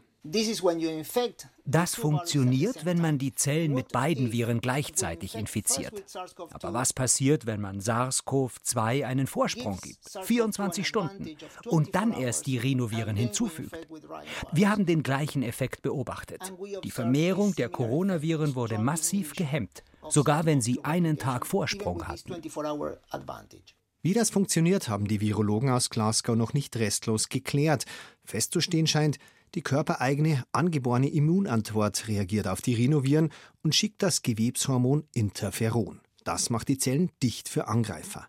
Das 1.64 1.94
funktioniert, 1.94 2.84
wenn 2.84 3.00
man 3.00 3.18
die 3.18 3.34
Zellen 3.34 3.72
mit 3.72 3.88
beiden 3.88 4.32
Viren 4.32 4.60
gleichzeitig 4.60 5.34
infiziert. 5.34 6.04
Aber 6.50 6.74
was 6.74 6.92
passiert, 6.92 7.46
wenn 7.46 7.60
man 7.60 7.80
SARS-CoV-2 7.80 9.06
einen 9.06 9.26
Vorsprung 9.26 9.78
gibt? 9.80 9.98
24 10.22 10.86
Stunden. 10.86 11.36
Und 11.66 11.94
dann 11.94 12.12
erst 12.12 12.46
die 12.46 12.58
Rhinoviren 12.58 13.16
hinzufügt. 13.16 13.88
Wir 14.52 14.68
haben 14.70 14.84
den 14.84 15.02
gleichen 15.02 15.42
Effekt 15.42 15.80
beobachtet. 15.80 16.52
Die 16.84 16.90
Vermehrung 16.90 17.54
der 17.54 17.70
Coronaviren 17.70 18.54
wurde 18.54 18.78
massiv 18.78 19.34
gehemmt, 19.34 19.82
sogar 20.10 20.44
wenn 20.44 20.60
sie 20.60 20.84
einen 20.84 21.16
Tag 21.16 21.46
Vorsprung 21.46 22.06
hatten. 22.06 22.36
Wie 24.02 24.14
das 24.14 24.30
funktioniert, 24.30 24.88
haben 24.88 25.06
die 25.08 25.20
Virologen 25.20 25.70
aus 25.70 25.90
Glasgow 25.90 26.34
noch 26.34 26.54
nicht 26.54 26.74
restlos 26.76 27.28
geklärt. 27.28 27.84
Festzustehen 28.24 28.86
scheint, 28.86 29.18
die 29.54 29.62
körpereigene 29.62 30.44
angeborene 30.52 31.08
Immunantwort 31.08 32.08
reagiert 32.08 32.46
auf 32.46 32.60
die 32.60 32.74
Rhinoviren 32.74 33.30
und 33.62 33.74
schickt 33.74 34.02
das 34.02 34.22
Gewebshormon 34.22 35.04
Interferon. 35.14 36.00
Das 36.24 36.50
macht 36.50 36.68
die 36.68 36.78
Zellen 36.78 37.10
dicht 37.22 37.48
für 37.48 37.68
Angreifer. 37.68 38.26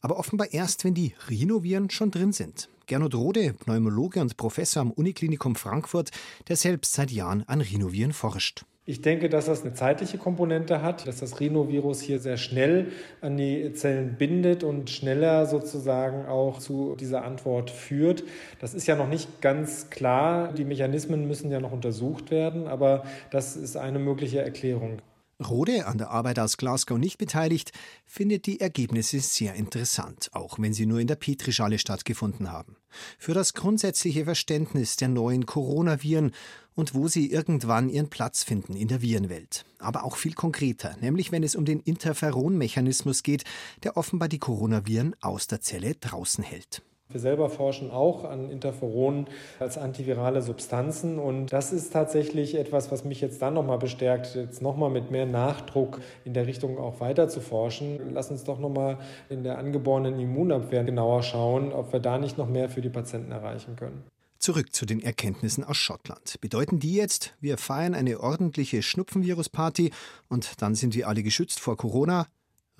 Aber 0.00 0.18
offenbar 0.18 0.52
erst, 0.52 0.84
wenn 0.84 0.94
die 0.94 1.14
Rhinoviren 1.28 1.90
schon 1.90 2.10
drin 2.10 2.32
sind. 2.32 2.68
Gernot 2.86 3.14
Rode, 3.14 3.52
Pneumologe 3.52 4.20
und 4.20 4.36
Professor 4.36 4.82
am 4.82 4.90
Uniklinikum 4.90 5.54
Frankfurt, 5.54 6.10
der 6.48 6.56
selbst 6.56 6.92
seit 6.92 7.10
Jahren 7.10 7.44
an 7.44 7.60
Rhinoviren 7.60 8.12
forscht. 8.12 8.64
Ich 8.90 9.02
denke, 9.02 9.28
dass 9.28 9.46
das 9.46 9.62
eine 9.62 9.72
zeitliche 9.72 10.18
Komponente 10.18 10.82
hat, 10.82 11.06
dass 11.06 11.18
das 11.18 11.38
Rhinovirus 11.38 12.00
hier 12.00 12.18
sehr 12.18 12.36
schnell 12.36 12.90
an 13.20 13.36
die 13.36 13.72
Zellen 13.72 14.16
bindet 14.18 14.64
und 14.64 14.90
schneller 14.90 15.46
sozusagen 15.46 16.26
auch 16.26 16.58
zu 16.58 16.96
dieser 16.98 17.22
Antwort 17.22 17.70
führt. 17.70 18.24
Das 18.58 18.74
ist 18.74 18.88
ja 18.88 18.96
noch 18.96 19.06
nicht 19.06 19.40
ganz 19.40 19.90
klar. 19.90 20.52
Die 20.52 20.64
Mechanismen 20.64 21.28
müssen 21.28 21.52
ja 21.52 21.60
noch 21.60 21.70
untersucht 21.70 22.32
werden, 22.32 22.66
aber 22.66 23.04
das 23.30 23.54
ist 23.54 23.76
eine 23.76 24.00
mögliche 24.00 24.42
Erklärung. 24.42 25.00
Rode, 25.38 25.86
an 25.86 25.98
der 25.98 26.10
Arbeit 26.10 26.40
aus 26.40 26.56
Glasgow 26.56 26.98
nicht 26.98 27.18
beteiligt, 27.18 27.70
findet 28.04 28.46
die 28.46 28.60
Ergebnisse 28.60 29.20
sehr 29.20 29.54
interessant, 29.54 30.30
auch 30.32 30.58
wenn 30.58 30.72
sie 30.72 30.86
nur 30.86 30.98
in 30.98 31.06
der 31.06 31.14
Petrischale 31.14 31.78
stattgefunden 31.78 32.50
haben. 32.50 32.74
Für 33.18 33.34
das 33.34 33.54
grundsätzliche 33.54 34.24
Verständnis 34.24 34.96
der 34.96 35.08
neuen 35.08 35.46
Coronaviren 35.46 36.32
und 36.74 36.94
wo 36.94 37.08
sie 37.08 37.30
irgendwann 37.30 37.88
ihren 37.88 38.10
Platz 38.10 38.42
finden 38.42 38.76
in 38.76 38.88
der 38.88 39.02
Virenwelt. 39.02 39.64
Aber 39.78 40.04
auch 40.04 40.16
viel 40.16 40.34
konkreter, 40.34 40.96
nämlich 41.00 41.32
wenn 41.32 41.42
es 41.42 41.56
um 41.56 41.64
den 41.64 41.80
Interferonmechanismus 41.80 43.22
geht, 43.22 43.44
der 43.82 43.96
offenbar 43.96 44.28
die 44.28 44.38
Coronaviren 44.38 45.14
aus 45.20 45.46
der 45.46 45.60
Zelle 45.60 45.94
draußen 45.94 46.44
hält. 46.44 46.82
Wir 47.10 47.18
selber 47.20 47.50
forschen 47.50 47.90
auch 47.90 48.24
an 48.24 48.50
Interferonen 48.50 49.26
als 49.58 49.78
antivirale 49.78 50.42
Substanzen 50.42 51.18
und 51.18 51.52
das 51.52 51.72
ist 51.72 51.92
tatsächlich 51.92 52.54
etwas, 52.56 52.92
was 52.92 53.04
mich 53.04 53.20
jetzt 53.20 53.42
dann 53.42 53.54
nochmal 53.54 53.78
bestärkt, 53.78 54.36
jetzt 54.36 54.62
nochmal 54.62 54.90
mit 54.90 55.10
mehr 55.10 55.26
Nachdruck 55.26 56.00
in 56.24 56.34
der 56.34 56.46
Richtung 56.46 56.78
auch 56.78 57.00
weiter 57.00 57.28
zu 57.28 57.40
forschen. 57.40 57.98
Lass 58.14 58.30
uns 58.30 58.44
doch 58.44 58.60
nochmal 58.60 58.98
in 59.28 59.42
der 59.42 59.58
angeborenen 59.58 60.20
Immunabwehr 60.20 60.84
genauer 60.84 61.24
schauen, 61.24 61.72
ob 61.72 61.92
wir 61.92 62.00
da 62.00 62.18
nicht 62.18 62.38
noch 62.38 62.48
mehr 62.48 62.68
für 62.68 62.80
die 62.80 62.90
Patienten 62.90 63.32
erreichen 63.32 63.74
können. 63.74 64.04
Zurück 64.38 64.72
zu 64.72 64.86
den 64.86 65.02
Erkenntnissen 65.02 65.64
aus 65.64 65.76
Schottland. 65.76 66.40
Bedeuten 66.40 66.78
die 66.78 66.94
jetzt, 66.94 67.34
wir 67.40 67.58
feiern 67.58 67.94
eine 67.94 68.20
ordentliche 68.20 68.82
Schnupfenvirus-Party 68.82 69.90
und 70.28 70.62
dann 70.62 70.74
sind 70.74 70.94
wir 70.94 71.08
alle 71.08 71.22
geschützt 71.22 71.60
vor 71.60 71.76
Corona? 71.76 72.26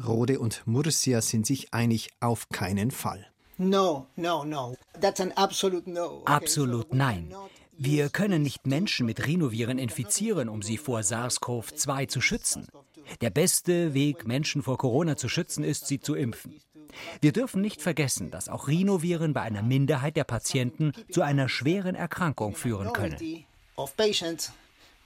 Rode 0.02 0.38
und 0.38 0.62
Murcia 0.66 1.20
sind 1.20 1.44
sich 1.44 1.74
einig 1.74 2.10
auf 2.20 2.48
keinen 2.48 2.90
Fall. 2.90 3.29
No, 3.62 4.06
no, 4.16 4.42
no. 4.42 4.74
That's 4.98 5.20
an 5.20 5.32
absolute 5.36 5.86
no. 5.86 6.22
Absolut 6.24 6.94
nein. 6.94 7.34
Wir 7.76 8.08
können 8.08 8.42
nicht 8.42 8.66
Menschen 8.66 9.04
mit 9.04 9.26
Rhinoviren 9.26 9.78
infizieren, 9.78 10.48
um 10.48 10.62
sie 10.62 10.78
vor 10.78 11.00
SARS-CoV-2 11.00 12.08
zu 12.08 12.22
schützen. 12.22 12.68
Der 13.20 13.28
beste 13.28 13.92
Weg, 13.92 14.26
Menschen 14.26 14.62
vor 14.62 14.78
Corona 14.78 15.18
zu 15.18 15.28
schützen, 15.28 15.62
ist, 15.62 15.88
sie 15.88 16.00
zu 16.00 16.14
impfen. 16.14 16.58
Wir 17.20 17.32
dürfen 17.32 17.60
nicht 17.60 17.82
vergessen, 17.82 18.30
dass 18.30 18.48
auch 18.48 18.66
Rhinoviren 18.66 19.34
bei 19.34 19.42
einer 19.42 19.62
Minderheit 19.62 20.16
der 20.16 20.24
Patienten 20.24 20.92
zu 21.10 21.20
einer 21.20 21.50
schweren 21.50 21.94
Erkrankung 21.94 22.54
führen 22.54 22.94
können. 22.94 23.18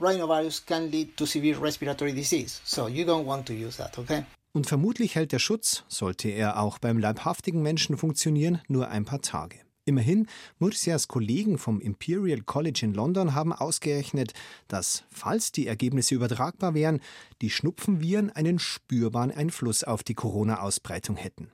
Rhinovirus 0.00 0.64
can 0.64 0.90
lead 0.90 1.16
to 1.16 1.26
severe 1.26 1.61
respiratory 1.61 2.12
disease. 2.12 2.61
So 2.64 2.88
you 2.88 3.04
don't 3.04 3.25
want 3.25 3.46
to 3.46 3.52
use 3.52 3.76
that, 3.78 3.96
okay? 3.99 4.25
Und 4.54 4.68
vermutlich 4.68 5.16
hält 5.16 5.32
der 5.32 5.40
Schutz, 5.40 5.82
sollte 5.88 6.28
er 6.28 6.61
auch 6.61 6.78
beim 6.78 6.99
leibhaftigen 6.99 7.61
Menschen 7.61 7.96
funktionieren, 7.96 8.61
nur 8.68 8.88
ein 8.88 9.04
paar 9.04 9.20
Tage. 9.20 9.58
Immerhin, 9.84 10.28
Murcias 10.61 11.08
Kollegen 11.08 11.58
vom 11.58 11.80
Imperial 11.80 12.40
College 12.40 12.82
in 12.84 12.94
London 12.94 13.34
haben 13.34 13.52
ausgerechnet, 13.52 14.32
dass, 14.68 15.02
falls 15.11 15.50
die 15.50 15.66
Ergebnisse 15.66 16.14
übertragbar 16.14 16.73
wären, 16.73 17.00
die 17.42 17.50
Schnupfenviren 17.50 18.30
einen 18.30 18.61
spürbaren 18.61 19.32
Einfluss 19.32 19.82
auf 19.82 20.04
die 20.04 20.14
Corona-Ausbreitung 20.14 21.16
hätten. 21.16 21.50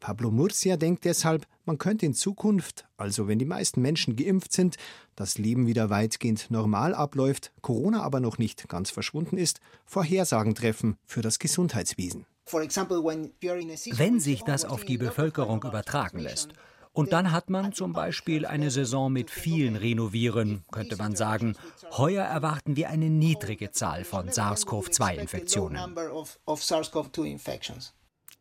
Pablo 0.00 0.30
Murcia 0.30 0.76
denkt 0.76 1.04
deshalb, 1.04 1.46
man 1.64 1.76
könnte 1.76 2.06
in 2.06 2.14
Zukunft, 2.14 2.86
also 2.96 3.28
wenn 3.28 3.38
die 3.38 3.44
meisten 3.44 3.82
Menschen 3.82 4.16
geimpft 4.16 4.52
sind, 4.52 4.76
das 5.14 5.36
Leben 5.36 5.66
wieder 5.66 5.90
weitgehend 5.90 6.50
normal 6.50 6.94
abläuft, 6.94 7.52
Corona 7.60 8.02
aber 8.02 8.18
noch 8.18 8.38
nicht 8.38 8.68
ganz 8.68 8.90
verschwunden 8.90 9.36
ist, 9.36 9.60
Vorhersagen 9.84 10.54
treffen 10.54 10.96
für 11.04 11.22
das 11.22 11.38
Gesundheitswesen. 11.38 12.26
Wenn 12.52 14.20
sich 14.20 14.42
das 14.42 14.64
auf 14.64 14.84
die 14.84 14.98
Bevölkerung 14.98 15.62
übertragen 15.62 16.18
lässt, 16.18 16.50
und 16.92 17.12
dann 17.12 17.30
hat 17.30 17.50
man 17.50 17.72
zum 17.72 17.92
Beispiel 17.92 18.44
eine 18.44 18.70
Saison 18.70 19.12
mit 19.12 19.30
vielen 19.30 19.76
Renovieren, 19.76 20.64
könnte 20.72 20.96
man 20.96 21.14
sagen, 21.14 21.54
heuer 21.96 22.24
erwarten 22.24 22.74
wir 22.74 22.90
eine 22.90 23.08
niedrige 23.08 23.70
Zahl 23.70 24.04
von 24.04 24.28
SARS-CoV-2-Infektionen. 24.28 25.96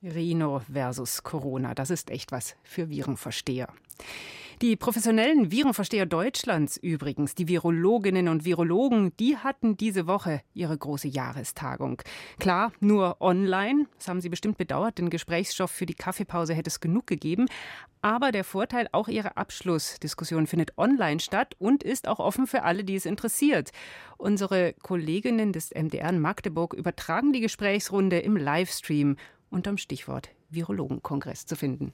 Rhino 0.01 0.61
versus 0.71 1.23
Corona, 1.23 1.75
das 1.75 1.89
ist 1.89 2.09
echt 2.09 2.31
was 2.31 2.55
für 2.63 2.89
Virenversteher. 2.89 3.67
Die 4.61 4.75
professionellen 4.75 5.51
Virenversteher 5.51 6.05
Deutschlands 6.05 6.75
übrigens, 6.75 7.33
die 7.33 7.47
Virologinnen 7.47 8.27
und 8.27 8.43
Virologen, 8.43 9.15
die 9.15 9.37
hatten 9.37 9.77
diese 9.77 10.05
Woche 10.05 10.41
ihre 10.53 10.77
große 10.77 11.07
Jahrestagung. 11.07 12.01
Klar, 12.39 12.73
nur 12.81 13.21
online, 13.21 13.85
das 13.97 14.09
haben 14.09 14.19
Sie 14.19 14.27
bestimmt 14.27 14.57
bedauert, 14.57 14.97
den 14.97 15.09
Gesprächsstoff 15.09 15.71
für 15.71 15.85
die 15.85 15.93
Kaffeepause 15.93 16.53
hätte 16.53 16.67
es 16.67 16.81
genug 16.81 17.07
gegeben. 17.07 17.45
Aber 18.01 18.33
der 18.33 18.43
Vorteil, 18.43 18.89
auch 18.91 19.07
Ihre 19.07 19.37
Abschlussdiskussion 19.37 20.45
findet 20.45 20.77
online 20.77 21.21
statt 21.21 21.55
und 21.57 21.81
ist 21.81 22.09
auch 22.09 22.19
offen 22.19 22.45
für 22.45 22.63
alle, 22.63 22.83
die 22.83 22.95
es 22.95 23.05
interessiert. 23.05 23.69
Unsere 24.17 24.73
Kolleginnen 24.83 25.53
des 25.53 25.71
MDR 25.73 26.09
in 26.09 26.19
Magdeburg 26.19 26.73
übertragen 26.73 27.31
die 27.31 27.39
Gesprächsrunde 27.39 28.19
im 28.19 28.35
Livestream 28.35 29.15
unterm 29.49 29.77
Stichwort 29.77 30.31
Virologenkongress 30.49 31.45
zu 31.45 31.55
finden. 31.55 31.93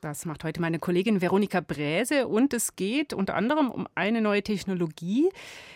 Das 0.00 0.26
macht 0.26 0.44
heute 0.44 0.60
meine 0.60 0.78
Kollegin 0.78 1.20
Veronika 1.20 1.60
Bräse 1.60 2.28
und 2.28 2.54
es 2.54 2.76
geht 2.76 3.12
unter 3.12 3.34
anderem 3.34 3.68
um 3.68 3.88
eine 3.96 4.20
neue 4.20 4.44
Technologie, 4.44 5.28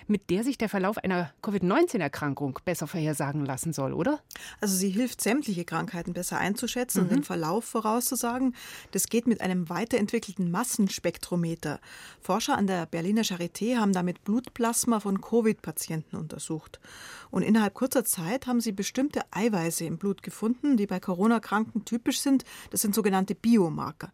mit 0.07 0.31
der 0.31 0.45
sich 0.45 0.57
der 0.57 0.69
Verlauf 0.69 0.97
einer 0.99 1.33
Covid-19-Erkrankung 1.43 2.61
besser 2.64 2.87
vorhersagen 2.87 3.45
lassen 3.45 3.73
soll, 3.73 3.93
oder? 3.93 4.21
Also 4.61 4.76
sie 4.76 4.91
hilft, 4.91 5.21
sämtliche 5.21 5.64
Krankheiten 5.64 6.12
besser 6.12 6.38
einzuschätzen 6.38 6.99
mhm. 6.99 7.02
und 7.02 7.17
den 7.17 7.25
Verlauf 7.25 7.64
vorauszusagen. 7.64 8.55
Das 8.93 9.09
geht 9.09 9.26
mit 9.26 9.41
einem 9.41 9.69
weiterentwickelten 9.69 10.52
Massenspektrometer. 10.52 11.81
Forscher 12.21 12.57
an 12.57 12.69
der 12.69 12.87
Berliner 12.87 13.23
Charité 13.23 13.79
haben 13.79 13.93
damit 13.93 14.23
Blutplasma 14.23 15.00
von 15.00 15.21
Covid-Patienten 15.21 16.14
untersucht. 16.14 16.79
Und 17.33 17.43
innerhalb 17.43 17.75
kurzer 17.75 18.05
Zeit 18.05 18.47
haben 18.47 18.61
sie 18.61 18.71
bestimmte 18.71 19.23
Eiweiße 19.33 19.85
im 19.85 19.99
Blut 19.99 20.23
gefunden, 20.23 20.76
die 20.76 20.87
bei 20.87 21.00
Corona-Kranken 21.00 21.85
typisch 21.85 22.21
sind. 22.21 22.45
Das 22.71 22.83
sind 22.83 22.95
sogenannte 22.95 23.35
Biomarker. 23.35 24.12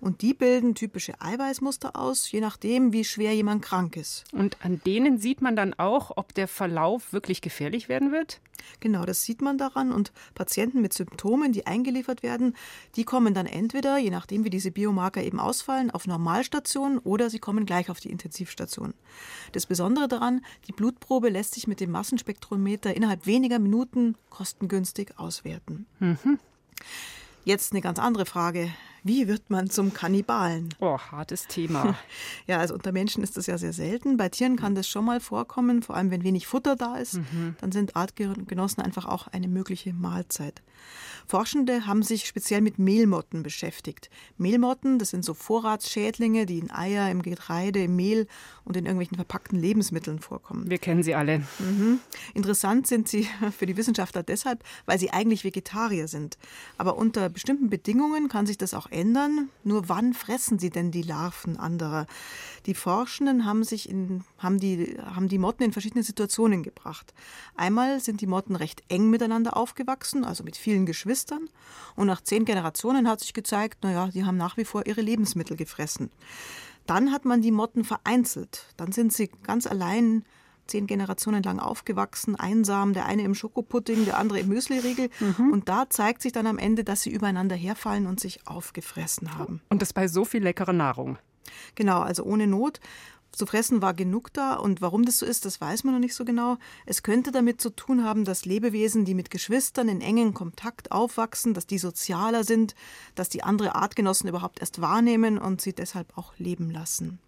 Und 0.00 0.22
die 0.22 0.32
bilden 0.32 0.74
typische 0.76 1.20
Eiweißmuster 1.20 1.96
aus, 1.96 2.30
je 2.30 2.40
nachdem, 2.40 2.92
wie 2.92 3.04
schwer 3.04 3.34
jemand 3.34 3.62
krank 3.62 3.96
ist. 3.96 4.24
Und 4.32 4.56
an 4.64 4.80
denen 4.86 5.18
sieht 5.18 5.42
man 5.42 5.56
dann 5.56 5.74
auch, 5.74 6.12
ob 6.16 6.34
der 6.34 6.46
Verlauf 6.46 7.12
wirklich 7.12 7.40
gefährlich 7.40 7.88
werden 7.88 8.12
wird? 8.12 8.40
Genau, 8.78 9.04
das 9.04 9.22
sieht 9.22 9.42
man 9.42 9.58
daran. 9.58 9.90
Und 9.92 10.12
Patienten 10.34 10.80
mit 10.82 10.92
Symptomen, 10.92 11.52
die 11.52 11.66
eingeliefert 11.66 12.22
werden, 12.22 12.54
die 12.94 13.04
kommen 13.04 13.34
dann 13.34 13.46
entweder, 13.46 13.98
je 13.98 14.10
nachdem, 14.10 14.44
wie 14.44 14.50
diese 14.50 14.70
Biomarker 14.70 15.22
eben 15.22 15.40
ausfallen, 15.40 15.90
auf 15.90 16.06
Normalstation 16.06 16.98
oder 16.98 17.28
sie 17.28 17.40
kommen 17.40 17.66
gleich 17.66 17.90
auf 17.90 17.98
die 17.98 18.10
Intensivstation. 18.10 18.94
Das 19.52 19.66
Besondere 19.66 20.06
daran, 20.06 20.44
die 20.68 20.72
Blutprobe 20.72 21.28
lässt 21.28 21.54
sich 21.54 21.66
mit 21.66 21.80
dem 21.80 21.90
Massenspektrometer 21.90 22.94
innerhalb 22.94 23.26
weniger 23.26 23.58
Minuten 23.58 24.16
kostengünstig 24.30 25.18
auswerten. 25.18 25.86
Mhm. 25.98 26.38
Jetzt 27.44 27.72
eine 27.72 27.80
ganz 27.80 27.98
andere 27.98 28.26
Frage. 28.26 28.70
Wie 29.08 29.26
wird 29.26 29.48
man 29.48 29.70
zum 29.70 29.94
Kannibalen? 29.94 30.68
Oh, 30.80 30.98
hartes 30.98 31.46
Thema. 31.46 31.96
ja, 32.46 32.58
also 32.58 32.74
unter 32.74 32.92
Menschen 32.92 33.22
ist 33.22 33.38
das 33.38 33.46
ja 33.46 33.56
sehr 33.56 33.72
selten. 33.72 34.18
Bei 34.18 34.28
Tieren 34.28 34.56
kann 34.56 34.74
das 34.74 34.86
schon 34.86 35.06
mal 35.06 35.18
vorkommen, 35.18 35.82
vor 35.82 35.96
allem 35.96 36.10
wenn 36.10 36.24
wenig 36.24 36.46
Futter 36.46 36.76
da 36.76 36.96
ist. 36.96 37.14
Mhm. 37.14 37.56
Dann 37.58 37.72
sind 37.72 37.96
Artgenossen 37.96 38.82
einfach 38.82 39.06
auch 39.06 39.26
eine 39.28 39.48
mögliche 39.48 39.94
Mahlzeit. 39.94 40.60
Forschende 41.26 41.86
haben 41.86 42.02
sich 42.02 42.26
speziell 42.26 42.60
mit 42.60 42.78
Mehlmotten 42.78 43.42
beschäftigt. 43.42 44.10
Mehlmotten, 44.36 44.98
das 44.98 45.10
sind 45.10 45.24
so 45.24 45.32
Vorratsschädlinge, 45.32 46.44
die 46.44 46.58
in 46.58 46.70
Eier, 46.70 47.10
im 47.10 47.22
Getreide, 47.22 47.84
im 47.84 47.96
Mehl 47.96 48.26
und 48.64 48.76
in 48.76 48.84
irgendwelchen 48.84 49.16
verpackten 49.16 49.58
Lebensmitteln 49.58 50.18
vorkommen. 50.18 50.68
Wir 50.68 50.78
kennen 50.78 51.02
sie 51.02 51.14
alle. 51.14 51.38
Mhm. 51.58 52.00
Interessant 52.34 52.86
sind 52.86 53.08
sie 53.08 53.26
für 53.58 53.64
die 53.64 53.78
Wissenschaftler 53.78 54.22
deshalb, 54.22 54.64
weil 54.84 54.98
sie 54.98 55.10
eigentlich 55.10 55.44
Vegetarier 55.44 56.08
sind. 56.08 56.36
Aber 56.76 56.98
unter 56.98 57.30
bestimmten 57.30 57.70
Bedingungen 57.70 58.28
kann 58.28 58.46
sich 58.46 58.58
das 58.58 58.74
auch 58.74 58.86
ändern. 58.86 58.97
Nur 59.04 59.88
wann 59.88 60.14
fressen 60.14 60.58
sie 60.58 60.70
denn 60.70 60.90
die 60.90 61.02
Larven 61.02 61.56
anderer? 61.56 62.06
Die 62.66 62.74
Forschenden 62.74 63.44
haben 63.44 63.64
sich 63.64 63.88
in, 63.88 64.24
haben 64.38 64.58
die, 64.58 64.96
haben 65.02 65.28
die 65.28 65.38
Motten 65.38 65.62
in 65.62 65.72
verschiedene 65.72 66.02
Situationen 66.02 66.62
gebracht. 66.62 67.14
Einmal 67.56 68.00
sind 68.00 68.20
die 68.20 68.26
Motten 68.26 68.56
recht 68.56 68.82
eng 68.88 69.10
miteinander 69.10 69.56
aufgewachsen, 69.56 70.24
also 70.24 70.44
mit 70.44 70.56
vielen 70.56 70.86
Geschwistern. 70.86 71.48
Und 71.96 72.06
nach 72.06 72.20
zehn 72.20 72.44
Generationen 72.44 73.08
hat 73.08 73.20
sich 73.20 73.34
gezeigt, 73.34 73.84
naja, 73.84 74.08
die 74.08 74.24
haben 74.24 74.36
nach 74.36 74.56
wie 74.56 74.64
vor 74.64 74.86
ihre 74.86 75.00
Lebensmittel 75.00 75.56
gefressen. 75.56 76.10
Dann 76.86 77.12
hat 77.12 77.24
man 77.24 77.42
die 77.42 77.52
Motten 77.52 77.84
vereinzelt. 77.84 78.66
Dann 78.76 78.92
sind 78.92 79.12
sie 79.12 79.30
ganz 79.42 79.66
allein 79.66 80.24
zehn 80.68 80.86
Generationen 80.86 81.42
lang 81.42 81.58
aufgewachsen, 81.58 82.36
einsam, 82.36 82.92
der 82.92 83.06
eine 83.06 83.22
im 83.22 83.34
Schokopudding, 83.34 84.04
der 84.04 84.18
andere 84.18 84.40
im 84.40 84.48
Müsliriegel. 84.48 85.10
Mhm. 85.20 85.52
Und 85.52 85.68
da 85.68 85.88
zeigt 85.90 86.22
sich 86.22 86.32
dann 86.32 86.46
am 86.46 86.58
Ende, 86.58 86.84
dass 86.84 87.02
sie 87.02 87.10
übereinander 87.10 87.56
herfallen 87.56 88.06
und 88.06 88.20
sich 88.20 88.46
aufgefressen 88.46 89.36
haben. 89.36 89.60
Und 89.68 89.82
das 89.82 89.92
bei 89.92 90.08
so 90.08 90.24
viel 90.24 90.42
leckerer 90.42 90.72
Nahrung. 90.72 91.18
Genau, 91.74 92.00
also 92.00 92.24
ohne 92.24 92.46
Not. 92.46 92.80
Zu 93.32 93.46
fressen 93.46 93.82
war 93.82 93.94
genug 93.94 94.32
da 94.32 94.54
und 94.54 94.80
warum 94.80 95.04
das 95.04 95.18
so 95.18 95.26
ist, 95.26 95.44
das 95.44 95.60
weiß 95.60 95.84
man 95.84 95.94
noch 95.94 96.00
nicht 96.00 96.14
so 96.14 96.24
genau. 96.24 96.56
Es 96.86 97.02
könnte 97.02 97.30
damit 97.30 97.60
zu 97.60 97.70
tun 97.70 98.02
haben, 98.02 98.24
dass 98.24 98.46
Lebewesen, 98.46 99.04
die 99.04 99.14
mit 99.14 99.30
Geschwistern 99.30 99.88
in 99.88 100.00
engen 100.00 100.34
Kontakt 100.34 100.90
aufwachsen, 100.90 101.54
dass 101.54 101.66
die 101.66 101.78
sozialer 101.78 102.42
sind, 102.42 102.74
dass 103.14 103.28
die 103.28 103.44
andere 103.44 103.74
Artgenossen 103.74 104.28
überhaupt 104.28 104.60
erst 104.60 104.80
wahrnehmen 104.80 105.38
und 105.38 105.60
sie 105.60 105.72
deshalb 105.72 106.16
auch 106.16 106.32
leben 106.38 106.70
lassen. 106.70 107.20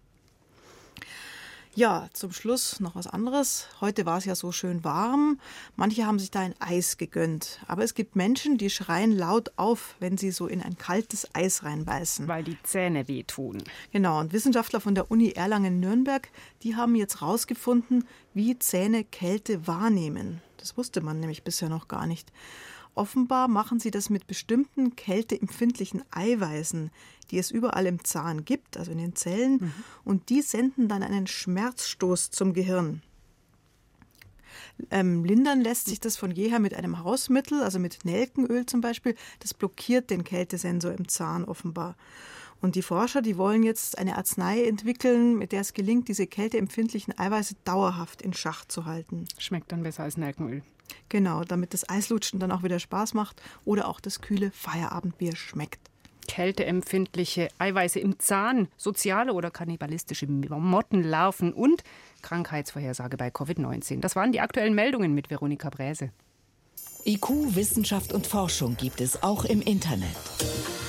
Ja, 1.73 2.09
zum 2.11 2.33
Schluss 2.33 2.81
noch 2.81 2.95
was 2.95 3.07
anderes. 3.07 3.69
Heute 3.79 4.05
war 4.05 4.17
es 4.17 4.25
ja 4.25 4.35
so 4.35 4.51
schön 4.51 4.83
warm. 4.83 5.39
Manche 5.77 6.05
haben 6.05 6.19
sich 6.19 6.29
da 6.29 6.41
ein 6.41 6.53
Eis 6.59 6.97
gegönnt. 6.97 7.59
Aber 7.65 7.81
es 7.85 7.93
gibt 7.93 8.17
Menschen, 8.17 8.57
die 8.57 8.69
schreien 8.69 9.17
laut 9.17 9.53
auf, 9.55 9.95
wenn 9.99 10.17
sie 10.17 10.31
so 10.31 10.47
in 10.47 10.61
ein 10.61 10.77
kaltes 10.77 11.33
Eis 11.33 11.63
reinbeißen. 11.63 12.27
Weil 12.27 12.43
die 12.43 12.57
Zähne 12.63 13.07
wehtun. 13.07 13.63
Genau. 13.93 14.19
Und 14.19 14.33
Wissenschaftler 14.33 14.81
von 14.81 14.95
der 14.95 15.09
Uni 15.09 15.31
Erlangen-Nürnberg, 15.31 16.27
die 16.63 16.75
haben 16.75 16.95
jetzt 16.95 17.21
rausgefunden, 17.21 18.05
wie 18.33 18.59
Zähne 18.59 19.05
Kälte 19.05 19.65
wahrnehmen. 19.65 20.41
Das 20.57 20.75
wusste 20.75 20.99
man 20.99 21.21
nämlich 21.21 21.43
bisher 21.43 21.69
noch 21.69 21.87
gar 21.87 22.05
nicht. 22.05 22.33
Offenbar 22.93 23.47
machen 23.47 23.79
sie 23.79 23.91
das 23.91 24.09
mit 24.09 24.27
bestimmten 24.27 24.95
kälteempfindlichen 24.95 26.03
Eiweißen, 26.11 26.91
die 27.31 27.37
es 27.37 27.49
überall 27.49 27.85
im 27.85 28.03
Zahn 28.03 28.43
gibt, 28.43 28.75
also 28.75 28.91
in 28.91 28.97
den 28.97 29.15
Zellen, 29.15 29.53
mhm. 29.53 29.73
und 30.03 30.29
die 30.29 30.41
senden 30.41 30.89
dann 30.89 31.01
einen 31.01 31.27
Schmerzstoß 31.27 32.31
zum 32.31 32.53
Gehirn. 32.53 33.01
Ähm, 34.89 35.23
lindern 35.23 35.61
lässt 35.61 35.87
sich 35.87 35.99
das 35.99 36.17
von 36.17 36.31
jeher 36.31 36.59
mit 36.59 36.73
einem 36.73 36.99
Hausmittel, 36.99 37.61
also 37.61 37.79
mit 37.79 38.03
Nelkenöl 38.03 38.65
zum 38.65 38.81
Beispiel. 38.81 39.15
Das 39.39 39.53
blockiert 39.53 40.09
den 40.09 40.23
Kältesensor 40.23 40.91
im 40.91 41.07
Zahn 41.07 41.45
offenbar. 41.45 41.95
Und 42.61 42.75
die 42.75 42.83
Forscher, 42.83 43.21
die 43.21 43.37
wollen 43.37 43.63
jetzt 43.63 43.97
eine 43.97 44.17
Arznei 44.17 44.63
entwickeln, 44.63 45.37
mit 45.37 45.51
der 45.51 45.61
es 45.61 45.73
gelingt, 45.73 46.07
diese 46.07 46.27
kälteempfindlichen 46.27 47.17
Eiweiße 47.17 47.55
dauerhaft 47.63 48.21
in 48.21 48.33
Schach 48.33 48.65
zu 48.65 48.85
halten. 48.85 49.25
Schmeckt 49.39 49.71
dann 49.71 49.81
besser 49.83 50.03
als 50.03 50.15
Nelkenöl. 50.17 50.61
Genau, 51.09 51.43
damit 51.43 51.73
das 51.73 51.89
Eislutschen 51.89 52.39
dann 52.39 52.51
auch 52.51 52.63
wieder 52.63 52.79
Spaß 52.79 53.13
macht 53.13 53.41
oder 53.65 53.87
auch 53.87 53.99
das 53.99 54.21
kühle 54.21 54.51
Feierabendbier 54.51 55.35
schmeckt. 55.35 55.79
Kälteempfindliche 56.27 57.49
Eiweiße 57.57 57.99
im 57.99 58.19
Zahn, 58.19 58.67
soziale 58.77 59.33
oder 59.33 59.49
kannibalistische 59.49 60.27
Mottenlarven 60.27 61.51
und 61.51 61.83
Krankheitsvorhersage 62.21 63.17
bei 63.17 63.29
Covid-19. 63.29 63.99
Das 63.99 64.15
waren 64.15 64.31
die 64.31 64.39
aktuellen 64.39 64.75
Meldungen 64.75 65.13
mit 65.13 65.29
Veronika 65.29 65.69
Bräse. 65.69 66.11
IQ, 67.05 67.55
Wissenschaft 67.55 68.13
und 68.13 68.27
Forschung 68.27 68.77
gibt 68.77 69.01
es 69.01 69.23
auch 69.23 69.45
im 69.45 69.61
Internet. 69.61 70.15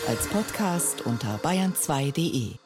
Als 0.09 0.27
Podcast 0.27 1.07
unter 1.07 1.37
bayern2.de. 1.37 2.57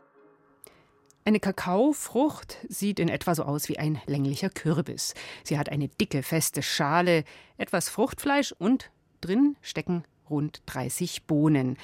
Eine 1.27 1.38
Kakaofrucht 1.38 2.57
sieht 2.66 2.99
in 2.99 3.11
etwa 3.11 3.35
so 3.35 3.42
aus 3.42 3.68
wie 3.68 3.79
ein 3.79 4.01
länglicher 4.07 4.49
Kürbis. 4.49 5.12
Sie 5.44 5.59
hat 5.59 5.68
eine 5.68 5.88
dicke, 5.88 6.22
feste 6.22 6.62
Schale, 6.62 7.25
etwas 7.59 7.90
Fruchtfleisch 7.90 8.53
und 8.53 8.90
drin 9.20 9.57
stecken 9.61 10.05
rund 10.31 10.62
30 10.64 11.25
Bohnen. 11.25 11.77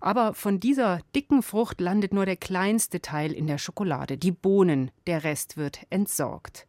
Aber 0.00 0.32
von 0.32 0.58
dieser 0.58 1.00
dicken 1.14 1.42
Frucht 1.42 1.82
landet 1.82 2.14
nur 2.14 2.24
der 2.24 2.36
kleinste 2.36 3.02
Teil 3.02 3.32
in 3.32 3.46
der 3.46 3.58
Schokolade, 3.58 4.16
die 4.16 4.32
Bohnen, 4.32 4.90
der 5.06 5.22
Rest 5.22 5.58
wird 5.58 5.80
entsorgt. 5.90 6.66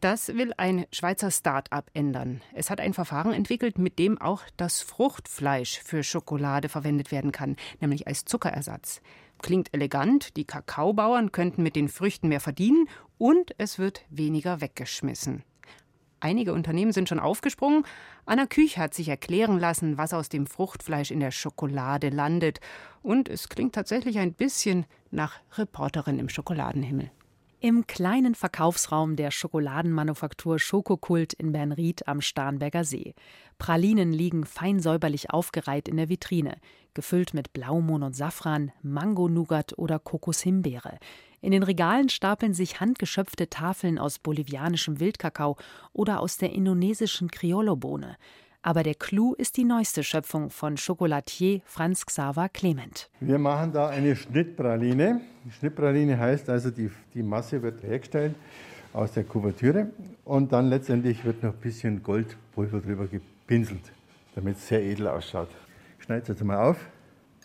Das 0.00 0.28
will 0.28 0.52
ein 0.56 0.86
Schweizer 0.92 1.30
Start-up 1.30 1.90
ändern. 1.94 2.42
Es 2.54 2.68
hat 2.68 2.80
ein 2.80 2.92
Verfahren 2.92 3.32
entwickelt, 3.32 3.78
mit 3.78 3.98
dem 3.98 4.20
auch 4.20 4.42
das 4.56 4.82
Fruchtfleisch 4.82 5.80
für 5.82 6.02
Schokolade 6.02 6.68
verwendet 6.68 7.10
werden 7.12 7.32
kann, 7.32 7.56
nämlich 7.80 8.06
als 8.06 8.24
Zuckerersatz. 8.24 9.00
Klingt 9.42 9.72
elegant, 9.72 10.36
die 10.36 10.44
Kakaobauern 10.44 11.32
könnten 11.32 11.62
mit 11.62 11.76
den 11.76 11.88
Früchten 11.88 12.28
mehr 12.28 12.40
verdienen 12.40 12.88
und 13.18 13.54
es 13.58 13.78
wird 13.78 14.04
weniger 14.10 14.60
weggeschmissen. 14.60 15.44
Einige 16.20 16.52
Unternehmen 16.54 16.92
sind 16.92 17.08
schon 17.08 17.20
aufgesprungen. 17.20 17.84
Anna 18.24 18.46
Küch 18.46 18.78
hat 18.78 18.94
sich 18.94 19.08
erklären 19.08 19.58
lassen, 19.58 19.98
was 19.98 20.14
aus 20.14 20.28
dem 20.28 20.46
Fruchtfleisch 20.46 21.10
in 21.10 21.20
der 21.20 21.30
Schokolade 21.30 22.08
landet. 22.08 22.60
Und 23.02 23.28
es 23.28 23.48
klingt 23.48 23.74
tatsächlich 23.74 24.18
ein 24.18 24.32
bisschen 24.32 24.86
nach 25.10 25.40
Reporterin 25.56 26.18
im 26.18 26.28
Schokoladenhimmel. 26.28 27.10
Im 27.66 27.88
kleinen 27.88 28.36
Verkaufsraum 28.36 29.16
der 29.16 29.32
Schokoladenmanufaktur 29.32 30.60
Schokokult 30.60 31.32
in 31.32 31.50
Bernried 31.50 32.06
am 32.06 32.20
Starnberger 32.20 32.84
See. 32.84 33.16
Pralinen 33.58 34.12
liegen 34.12 34.44
fein 34.44 34.78
säuberlich 34.78 35.30
aufgereiht 35.30 35.88
in 35.88 35.96
der 35.96 36.08
Vitrine, 36.08 36.58
gefüllt 36.94 37.34
mit 37.34 37.52
Blaumohn 37.52 38.04
und 38.04 38.14
Safran, 38.14 38.70
Mango-Nougat 38.82 39.76
oder 39.78 39.98
Kokoshimbeere. 39.98 41.00
In 41.40 41.50
den 41.50 41.64
Regalen 41.64 42.08
stapeln 42.08 42.54
sich 42.54 42.78
handgeschöpfte 42.78 43.50
Tafeln 43.50 43.98
aus 43.98 44.20
bolivianischem 44.20 45.00
Wildkakao 45.00 45.56
oder 45.92 46.20
aus 46.20 46.36
der 46.36 46.52
indonesischen 46.52 47.32
Criollo-Bohne. 47.32 48.16
Aber 48.66 48.82
der 48.82 48.96
Clou 48.96 49.34
ist 49.34 49.58
die 49.58 49.62
neueste 49.62 50.02
Schöpfung 50.02 50.50
von 50.50 50.74
Chocolatier 50.74 51.60
Franz 51.66 52.04
Xaver 52.04 52.48
Clement. 52.48 53.08
Wir 53.20 53.38
machen 53.38 53.70
da 53.70 53.90
eine 53.90 54.16
Schnittpraline. 54.16 55.20
Die 55.44 55.52
Schnittpraline 55.52 56.18
heißt 56.18 56.50
also, 56.50 56.72
die, 56.72 56.90
die 57.14 57.22
Masse 57.22 57.62
wird 57.62 57.84
hergestellt 57.84 58.34
aus 58.92 59.12
der 59.12 59.22
Kuvertüre 59.22 59.92
und 60.24 60.52
dann 60.52 60.68
letztendlich 60.68 61.24
wird 61.24 61.44
noch 61.44 61.52
ein 61.52 61.60
bisschen 61.60 62.02
Goldpulver 62.02 62.80
drüber 62.80 63.06
gepinselt, 63.06 63.92
damit 64.34 64.56
es 64.56 64.66
sehr 64.66 64.82
edel 64.82 65.06
ausschaut. 65.06 65.50
Ich 66.00 66.04
schneide 66.06 66.22
es 66.22 66.28
jetzt 66.30 66.42
mal 66.42 66.56
auf. 66.56 66.78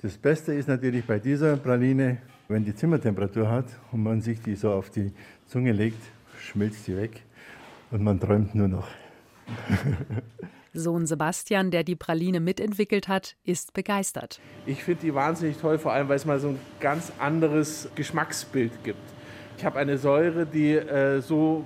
Das 0.02 0.18
Beste 0.18 0.56
ist 0.56 0.70
natürlich 0.70 1.06
bei 1.06 1.20
dieser 1.20 1.56
Praline, 1.56 2.18
wenn 2.48 2.66
die 2.66 2.74
Zimmertemperatur 2.74 3.48
hat 3.48 3.68
und 3.92 4.02
man 4.02 4.22
sich 4.22 4.42
die 4.42 4.56
so 4.56 4.72
auf 4.72 4.90
die 4.90 5.14
Zunge 5.46 5.72
legt, 5.72 6.02
schmilzt 6.40 6.88
die 6.88 6.98
weg 6.98 7.22
und 7.92 8.02
man 8.02 8.20
träumt 8.20 8.56
nur 8.56 8.68
noch. 8.68 8.88
Sohn 10.74 11.06
Sebastian, 11.06 11.72
der 11.72 11.84
die 11.84 11.96
Praline 11.96 12.40
mitentwickelt 12.40 13.08
hat, 13.08 13.36
ist 13.44 13.74
begeistert. 13.74 14.40
Ich 14.66 14.84
finde 14.84 15.02
die 15.02 15.14
wahnsinnig 15.14 15.58
toll, 15.58 15.78
vor 15.78 15.94
allem 15.94 16.10
weil 16.10 16.16
es 16.16 16.26
mal 16.26 16.40
so 16.40 16.50
ein 16.50 16.60
ganz 16.80 17.12
anderes 17.20 17.90
Geschmacksbild 17.96 18.84
gibt. 18.84 19.00
Ich 19.58 19.66
habe 19.66 19.80
eine 19.80 19.98
Säure, 19.98 20.46
die 20.46 20.74
äh, 20.74 21.22
so 21.22 21.66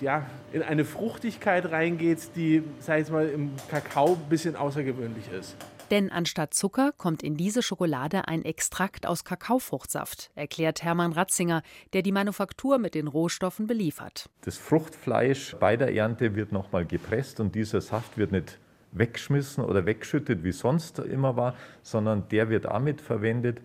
ja, 0.00 0.26
in 0.52 0.62
eine 0.62 0.84
Fruchtigkeit 0.84 1.70
reingeht, 1.70 2.34
die, 2.36 2.62
sag 2.80 3.00
ich 3.00 3.10
mal, 3.10 3.28
im 3.28 3.52
Kakao 3.70 4.14
ein 4.14 4.28
bisschen 4.28 4.56
außergewöhnlich 4.56 5.24
ist. 5.32 5.56
Denn 5.92 6.10
anstatt 6.10 6.54
Zucker 6.54 6.92
kommt 6.96 7.22
in 7.22 7.36
diese 7.36 7.62
Schokolade 7.62 8.26
ein 8.26 8.46
Extrakt 8.46 9.06
aus 9.06 9.24
Kakaofruchtsaft, 9.24 10.30
erklärt 10.34 10.82
Hermann 10.82 11.12
Ratzinger, 11.12 11.62
der 11.92 12.00
die 12.00 12.12
Manufaktur 12.12 12.78
mit 12.78 12.94
den 12.94 13.08
Rohstoffen 13.08 13.66
beliefert. 13.66 14.30
Das 14.40 14.56
Fruchtfleisch 14.56 15.54
bei 15.60 15.76
der 15.76 15.94
Ernte 15.94 16.34
wird 16.34 16.50
nochmal 16.50 16.86
gepresst 16.86 17.40
und 17.40 17.54
dieser 17.54 17.82
Saft 17.82 18.16
wird 18.16 18.32
nicht 18.32 18.58
weggeschmissen 18.92 19.62
oder 19.62 19.84
weggeschüttet, 19.84 20.42
wie 20.44 20.52
sonst 20.52 20.98
immer 20.98 21.36
war, 21.36 21.56
sondern 21.82 22.26
der 22.30 22.48
wird 22.48 22.64
damit 22.64 23.02
verwendet 23.02 23.60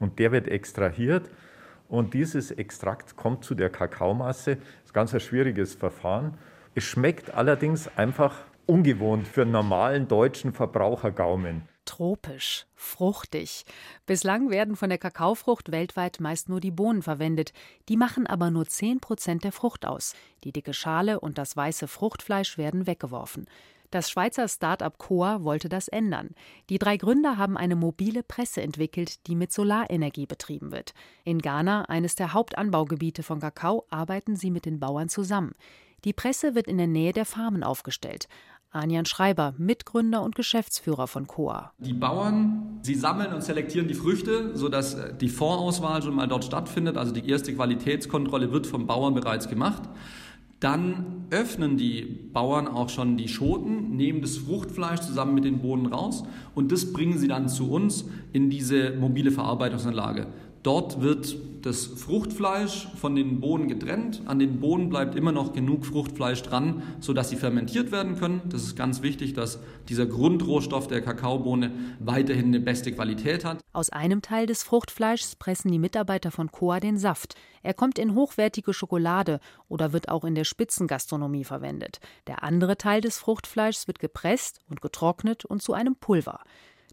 und 0.00 0.18
der 0.18 0.32
wird 0.32 0.48
extrahiert. 0.48 1.28
Und 1.90 2.14
dieses 2.14 2.52
Extrakt 2.52 3.16
kommt 3.16 3.44
zu 3.44 3.54
der 3.54 3.68
Kakaomasse. 3.68 4.56
Das 4.56 4.64
ist 4.86 4.94
ganz 4.94 5.12
ein 5.12 5.20
schwieriges 5.20 5.74
Verfahren. 5.74 6.38
Es 6.74 6.84
schmeckt 6.84 7.34
allerdings 7.34 7.90
einfach 7.98 8.34
ungewohnt 8.66 9.26
für 9.26 9.42
einen 9.42 9.52
normalen 9.52 10.08
deutschen 10.08 10.52
Verbrauchergaumen. 10.52 11.68
Tropisch, 11.84 12.66
fruchtig. 12.74 13.64
Bislang 14.06 14.50
werden 14.50 14.74
von 14.74 14.88
der 14.88 14.98
Kakaofrucht 14.98 15.70
weltweit 15.70 16.18
meist 16.18 16.48
nur 16.48 16.60
die 16.60 16.72
Bohnen 16.72 17.02
verwendet. 17.02 17.52
Die 17.88 17.96
machen 17.96 18.26
aber 18.26 18.50
nur 18.50 18.66
10 18.66 19.00
Prozent 19.00 19.44
der 19.44 19.52
Frucht 19.52 19.86
aus. 19.86 20.14
Die 20.42 20.52
dicke 20.52 20.74
Schale 20.74 21.20
und 21.20 21.38
das 21.38 21.56
weiße 21.56 21.86
Fruchtfleisch 21.86 22.58
werden 22.58 22.88
weggeworfen. 22.88 23.46
Das 23.92 24.10
Schweizer 24.10 24.48
Start-up 24.48 24.98
Coa 24.98 25.44
wollte 25.44 25.68
das 25.68 25.86
ändern. 25.86 26.30
Die 26.70 26.78
drei 26.78 26.96
Gründer 26.96 27.38
haben 27.38 27.56
eine 27.56 27.76
mobile 27.76 28.24
Presse 28.24 28.62
entwickelt, 28.62 29.26
die 29.28 29.36
mit 29.36 29.52
Solarenergie 29.52 30.26
betrieben 30.26 30.72
wird. 30.72 30.92
In 31.22 31.40
Ghana, 31.40 31.82
eines 31.82 32.16
der 32.16 32.32
Hauptanbaugebiete 32.32 33.22
von 33.22 33.38
Kakao, 33.38 33.86
arbeiten 33.90 34.34
sie 34.34 34.50
mit 34.50 34.66
den 34.66 34.80
Bauern 34.80 35.08
zusammen. 35.08 35.54
Die 36.04 36.12
Presse 36.12 36.54
wird 36.54 36.66
in 36.66 36.78
der 36.78 36.86
Nähe 36.86 37.12
der 37.12 37.24
Farmen 37.24 37.62
aufgestellt. 37.62 38.28
Anjan 38.76 39.06
Schreiber, 39.06 39.54
Mitgründer 39.58 40.22
und 40.22 40.34
Geschäftsführer 40.34 41.06
von 41.06 41.26
Coa. 41.26 41.72
Die 41.78 41.92
Bauern, 41.92 42.78
sie 42.82 42.94
sammeln 42.94 43.32
und 43.32 43.42
selektieren 43.42 43.88
die 43.88 43.94
Früchte, 43.94 44.56
sodass 44.56 44.94
äh, 44.94 45.14
die 45.14 45.28
Vorauswahl 45.28 46.02
schon 46.02 46.14
mal 46.14 46.28
dort 46.28 46.44
stattfindet. 46.44 46.96
Also 46.96 47.12
die 47.12 47.28
erste 47.28 47.54
Qualitätskontrolle 47.54 48.52
wird 48.52 48.66
vom 48.66 48.86
Bauern 48.86 49.14
bereits 49.14 49.48
gemacht. 49.48 49.82
Dann 50.60 51.26
öffnen 51.30 51.76
die 51.76 52.02
Bauern 52.32 52.66
auch 52.66 52.88
schon 52.88 53.18
die 53.18 53.28
Schoten, 53.28 53.94
nehmen 53.94 54.22
das 54.22 54.38
Fruchtfleisch 54.38 55.00
zusammen 55.00 55.34
mit 55.34 55.44
den 55.44 55.58
Bohnen 55.58 55.86
raus 55.86 56.24
und 56.54 56.72
das 56.72 56.94
bringen 56.94 57.18
sie 57.18 57.28
dann 57.28 57.50
zu 57.50 57.70
uns 57.70 58.06
in 58.32 58.48
diese 58.48 58.92
mobile 58.92 59.30
Verarbeitungsanlage. 59.30 60.28
Dort 60.66 61.00
wird 61.00 61.36
das 61.62 61.86
Fruchtfleisch 61.86 62.88
von 62.96 63.14
den 63.14 63.38
Bohnen 63.38 63.68
getrennt. 63.68 64.22
An 64.26 64.40
den 64.40 64.58
Bohnen 64.58 64.88
bleibt 64.88 65.14
immer 65.14 65.30
noch 65.30 65.52
genug 65.52 65.86
Fruchtfleisch 65.86 66.42
dran, 66.42 66.82
sodass 66.98 67.30
sie 67.30 67.36
fermentiert 67.36 67.92
werden 67.92 68.18
können. 68.18 68.40
Das 68.48 68.64
ist 68.64 68.74
ganz 68.74 69.00
wichtig, 69.00 69.32
dass 69.34 69.60
dieser 69.88 70.06
Grundrohstoff 70.06 70.88
der 70.88 71.02
Kakaobohne 71.02 71.70
weiterhin 72.00 72.46
eine 72.46 72.58
beste 72.58 72.90
Qualität 72.90 73.44
hat. 73.44 73.60
Aus 73.72 73.90
einem 73.90 74.22
Teil 74.22 74.46
des 74.46 74.64
Fruchtfleischs 74.64 75.36
pressen 75.36 75.70
die 75.70 75.78
Mitarbeiter 75.78 76.32
von 76.32 76.50
Coa 76.50 76.80
den 76.80 76.98
Saft. 76.98 77.36
Er 77.62 77.72
kommt 77.72 77.96
in 77.96 78.16
hochwertige 78.16 78.74
Schokolade 78.74 79.38
oder 79.68 79.92
wird 79.92 80.08
auch 80.08 80.24
in 80.24 80.34
der 80.34 80.42
Spitzengastronomie 80.42 81.44
verwendet. 81.44 82.00
Der 82.26 82.42
andere 82.42 82.76
Teil 82.76 83.00
des 83.00 83.18
Fruchtfleischs 83.18 83.86
wird 83.86 84.00
gepresst 84.00 84.58
und 84.68 84.82
getrocknet 84.82 85.44
und 85.44 85.62
zu 85.62 85.74
einem 85.74 85.94
Pulver. 85.94 86.40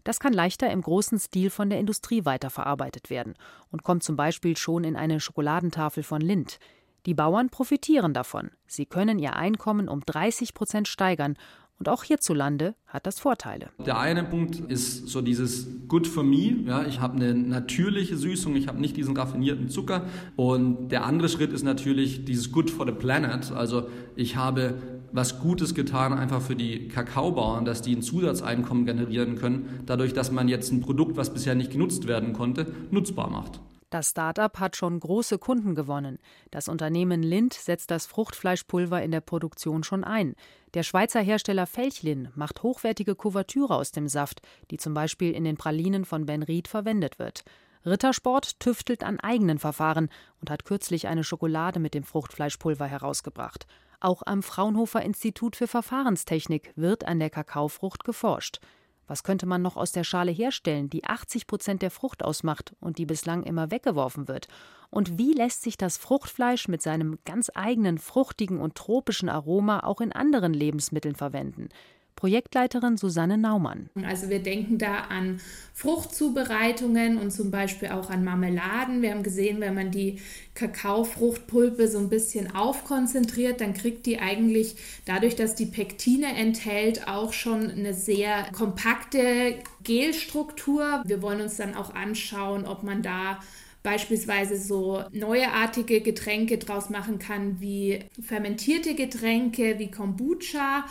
Das 0.04 0.20
kann 0.20 0.32
leichter 0.32 0.70
im 0.70 0.82
großen 0.82 1.18
Stil 1.18 1.50
von 1.50 1.70
der 1.70 1.80
Industrie 1.80 2.24
weiterverarbeitet 2.24 3.10
werden 3.10 3.34
und 3.70 3.82
kommt 3.82 4.02
zum 4.02 4.16
Beispiel 4.16 4.56
schon 4.56 4.84
in 4.84 4.96
eine 4.96 5.18
Schokoladentafel 5.18 6.02
von 6.02 6.20
Lind. 6.20 6.58
Die 7.06 7.14
Bauern 7.14 7.50
profitieren 7.50 8.14
davon. 8.14 8.50
Sie 8.66 8.86
können 8.86 9.18
ihr 9.18 9.34
Einkommen 9.34 9.88
um 9.88 10.00
30 10.00 10.54
Prozent 10.54 10.88
steigern 10.88 11.36
und 11.84 11.90
auch 11.90 12.02
hierzulande 12.02 12.76
hat 12.86 13.06
das 13.06 13.18
Vorteile. 13.18 13.68
Der 13.84 13.98
eine 13.98 14.24
Punkt 14.24 14.58
ist 14.70 15.06
so 15.06 15.20
dieses 15.20 15.68
Good 15.86 16.06
for 16.06 16.24
me. 16.24 16.56
Ja, 16.66 16.86
ich 16.86 16.98
habe 16.98 17.16
eine 17.16 17.34
natürliche 17.34 18.16
Süßung, 18.16 18.56
ich 18.56 18.68
habe 18.68 18.80
nicht 18.80 18.96
diesen 18.96 19.14
raffinierten 19.14 19.68
Zucker. 19.68 20.06
Und 20.34 20.88
der 20.88 21.04
andere 21.04 21.28
Schritt 21.28 21.52
ist 21.52 21.62
natürlich 21.62 22.24
dieses 22.24 22.52
Good 22.52 22.70
for 22.70 22.86
the 22.86 22.92
Planet. 22.92 23.52
Also 23.52 23.88
ich 24.16 24.36
habe 24.36 24.76
was 25.12 25.40
Gutes 25.40 25.74
getan, 25.74 26.14
einfach 26.14 26.40
für 26.40 26.56
die 26.56 26.88
Kakaobauern, 26.88 27.66
dass 27.66 27.82
die 27.82 27.94
ein 27.94 28.00
Zusatzeinkommen 28.02 28.86
generieren 28.86 29.36
können, 29.36 29.80
dadurch, 29.84 30.14
dass 30.14 30.32
man 30.32 30.48
jetzt 30.48 30.72
ein 30.72 30.80
Produkt, 30.80 31.18
was 31.18 31.34
bisher 31.34 31.54
nicht 31.54 31.70
genutzt 31.70 32.08
werden 32.08 32.32
konnte, 32.32 32.66
nutzbar 32.90 33.28
macht. 33.28 33.60
Das 33.94 34.10
Start-up 34.10 34.58
hat 34.58 34.74
schon 34.74 34.98
große 34.98 35.38
Kunden 35.38 35.76
gewonnen. 35.76 36.18
Das 36.50 36.66
Unternehmen 36.66 37.22
Lind 37.22 37.54
setzt 37.54 37.92
das 37.92 38.06
Fruchtfleischpulver 38.06 39.00
in 39.00 39.12
der 39.12 39.20
Produktion 39.20 39.84
schon 39.84 40.02
ein. 40.02 40.34
Der 40.74 40.82
Schweizer 40.82 41.20
Hersteller 41.20 41.68
Felchlin 41.68 42.28
macht 42.34 42.64
hochwertige 42.64 43.14
Kuvertüre 43.14 43.76
aus 43.76 43.92
dem 43.92 44.08
Saft, 44.08 44.42
die 44.72 44.78
zum 44.78 44.94
Beispiel 44.94 45.30
in 45.30 45.44
den 45.44 45.56
Pralinen 45.56 46.04
von 46.04 46.26
Ben 46.26 46.42
Ried 46.42 46.66
verwendet 46.66 47.20
wird. 47.20 47.44
Rittersport 47.86 48.58
tüftelt 48.58 49.04
an 49.04 49.20
eigenen 49.20 49.60
Verfahren 49.60 50.08
und 50.40 50.50
hat 50.50 50.64
kürzlich 50.64 51.06
eine 51.06 51.22
Schokolade 51.22 51.78
mit 51.78 51.94
dem 51.94 52.02
Fruchtfleischpulver 52.02 52.86
herausgebracht. 52.86 53.68
Auch 54.00 54.22
am 54.26 54.42
Fraunhofer 54.42 55.02
Institut 55.02 55.54
für 55.54 55.68
Verfahrenstechnik 55.68 56.72
wird 56.74 57.06
an 57.06 57.20
der 57.20 57.30
Kakaofrucht 57.30 58.02
geforscht. 58.02 58.58
Was 59.06 59.22
könnte 59.22 59.46
man 59.46 59.62
noch 59.62 59.76
aus 59.76 59.92
der 59.92 60.04
Schale 60.04 60.32
herstellen, 60.32 60.88
die 60.88 61.04
80 61.04 61.46
Prozent 61.46 61.82
der 61.82 61.90
Frucht 61.90 62.22
ausmacht 62.22 62.74
und 62.80 62.98
die 62.98 63.06
bislang 63.06 63.42
immer 63.42 63.70
weggeworfen 63.70 64.28
wird? 64.28 64.48
Und 64.90 65.18
wie 65.18 65.32
lässt 65.32 65.62
sich 65.62 65.76
das 65.76 65.96
Fruchtfleisch 65.96 66.68
mit 66.68 66.80
seinem 66.80 67.18
ganz 67.24 67.50
eigenen 67.54 67.98
fruchtigen 67.98 68.60
und 68.60 68.76
tropischen 68.76 69.28
Aroma 69.28 69.80
auch 69.80 70.00
in 70.00 70.12
anderen 70.12 70.54
Lebensmitteln 70.54 71.16
verwenden? 71.16 71.68
Projektleiterin 72.16 72.96
Susanne 72.96 73.38
Naumann. 73.38 73.90
Also 74.06 74.28
wir 74.28 74.40
denken 74.40 74.78
da 74.78 75.00
an 75.08 75.40
Fruchtzubereitungen 75.72 77.18
und 77.18 77.30
zum 77.32 77.50
Beispiel 77.50 77.88
auch 77.88 78.10
an 78.10 78.24
Marmeladen. 78.24 79.02
Wir 79.02 79.10
haben 79.10 79.22
gesehen, 79.22 79.60
wenn 79.60 79.74
man 79.74 79.90
die 79.90 80.20
Kakaofruchtpulpe 80.54 81.88
so 81.88 81.98
ein 81.98 82.08
bisschen 82.08 82.54
aufkonzentriert, 82.54 83.60
dann 83.60 83.74
kriegt 83.74 84.06
die 84.06 84.20
eigentlich 84.20 84.76
dadurch, 85.04 85.36
dass 85.36 85.54
die 85.54 85.66
Pektine 85.66 86.36
enthält, 86.36 87.08
auch 87.08 87.32
schon 87.32 87.70
eine 87.70 87.92
sehr 87.94 88.46
kompakte 88.52 89.56
Gelstruktur. 89.82 91.02
Wir 91.04 91.22
wollen 91.22 91.40
uns 91.40 91.56
dann 91.56 91.74
auch 91.74 91.94
anschauen, 91.94 92.66
ob 92.66 92.84
man 92.84 93.02
da 93.02 93.40
beispielsweise 93.84 94.56
so 94.56 95.04
neuartige 95.12 96.00
Getränke 96.00 96.58
draus 96.58 96.88
machen 96.88 97.18
kann, 97.18 97.60
wie 97.60 98.00
fermentierte 98.20 98.94
Getränke, 98.94 99.78
wie 99.78 99.90
Kombucha 99.90 100.84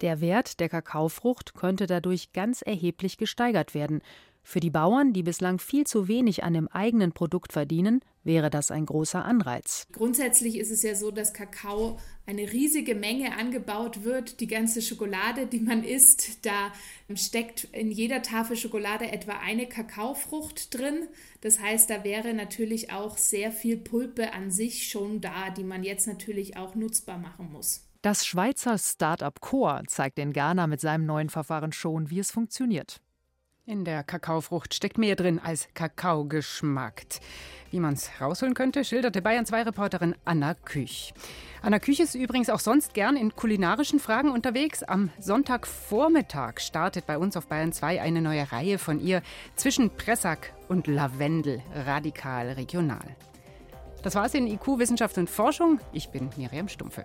der 0.00 0.20
Wert 0.20 0.60
der 0.60 0.68
Kakaofrucht 0.68 1.54
könnte 1.54 1.86
dadurch 1.86 2.32
ganz 2.32 2.62
erheblich 2.62 3.16
gesteigert 3.18 3.74
werden. 3.74 4.02
Für 4.48 4.60
die 4.60 4.70
Bauern, 4.70 5.12
die 5.12 5.24
bislang 5.24 5.58
viel 5.58 5.88
zu 5.88 6.06
wenig 6.06 6.44
an 6.44 6.54
dem 6.54 6.68
eigenen 6.68 7.10
Produkt 7.10 7.52
verdienen, 7.52 8.00
wäre 8.22 8.48
das 8.48 8.70
ein 8.70 8.86
großer 8.86 9.24
Anreiz. 9.24 9.88
Grundsätzlich 9.90 10.58
ist 10.58 10.70
es 10.70 10.84
ja 10.84 10.94
so, 10.94 11.10
dass 11.10 11.32
Kakao 11.32 11.98
eine 12.26 12.52
riesige 12.52 12.94
Menge 12.94 13.36
angebaut 13.36 14.04
wird. 14.04 14.38
Die 14.38 14.46
ganze 14.46 14.82
Schokolade, 14.82 15.48
die 15.48 15.58
man 15.58 15.82
isst, 15.82 16.46
da 16.46 16.72
steckt 17.14 17.64
in 17.72 17.90
jeder 17.90 18.22
Tafel 18.22 18.56
Schokolade 18.56 19.10
etwa 19.10 19.32
eine 19.32 19.66
Kakaofrucht 19.66 20.78
drin. 20.78 21.08
Das 21.40 21.58
heißt, 21.58 21.90
da 21.90 22.04
wäre 22.04 22.32
natürlich 22.32 22.92
auch 22.92 23.18
sehr 23.18 23.50
viel 23.50 23.76
Pulpe 23.76 24.32
an 24.32 24.52
sich 24.52 24.88
schon 24.88 25.20
da, 25.20 25.50
die 25.50 25.64
man 25.64 25.82
jetzt 25.82 26.06
natürlich 26.06 26.56
auch 26.56 26.76
nutzbar 26.76 27.18
machen 27.18 27.50
muss. 27.50 27.85
Das 28.02 28.26
Schweizer 28.26 28.78
Start-up 28.78 29.40
Coa 29.40 29.82
zeigt 29.86 30.18
in 30.18 30.32
Ghana 30.32 30.66
mit 30.66 30.80
seinem 30.80 31.06
neuen 31.06 31.28
Verfahren 31.28 31.72
schon, 31.72 32.10
wie 32.10 32.18
es 32.18 32.30
funktioniert. 32.30 33.00
In 33.64 33.84
der 33.84 34.04
Kakaofrucht 34.04 34.74
steckt 34.74 34.96
mehr 34.96 35.16
drin 35.16 35.40
als 35.40 35.66
Kakaogeschmack. 35.74 37.02
Wie 37.72 37.80
man 37.80 37.94
es 37.94 38.10
rausholen 38.20 38.54
könnte, 38.54 38.84
schilderte 38.84 39.22
Bayern 39.22 39.44
2 39.44 39.62
Reporterin 39.64 40.14
Anna 40.24 40.54
Küch. 40.54 41.12
Anna 41.62 41.80
Küch 41.80 41.98
ist 41.98 42.14
übrigens 42.14 42.48
auch 42.48 42.60
sonst 42.60 42.94
gern 42.94 43.16
in 43.16 43.34
kulinarischen 43.34 43.98
Fragen 43.98 44.30
unterwegs. 44.30 44.84
Am 44.84 45.10
Sonntagvormittag 45.18 46.60
startet 46.60 47.06
bei 47.06 47.18
uns 47.18 47.36
auf 47.36 47.48
Bayern 47.48 47.72
2 47.72 48.00
eine 48.00 48.22
neue 48.22 48.52
Reihe 48.52 48.78
von 48.78 49.00
ihr 49.00 49.20
zwischen 49.56 49.90
Pressack 49.90 50.54
und 50.68 50.86
Lavendel, 50.86 51.60
radikal 51.74 52.50
regional. 52.52 53.16
Das 54.04 54.14
war 54.14 54.26
es 54.26 54.34
in 54.34 54.46
IQ 54.46 54.78
Wissenschaft 54.78 55.18
und 55.18 55.28
Forschung. 55.28 55.80
Ich 55.92 56.10
bin 56.10 56.30
Miriam 56.36 56.68
Stumpfe. 56.68 57.04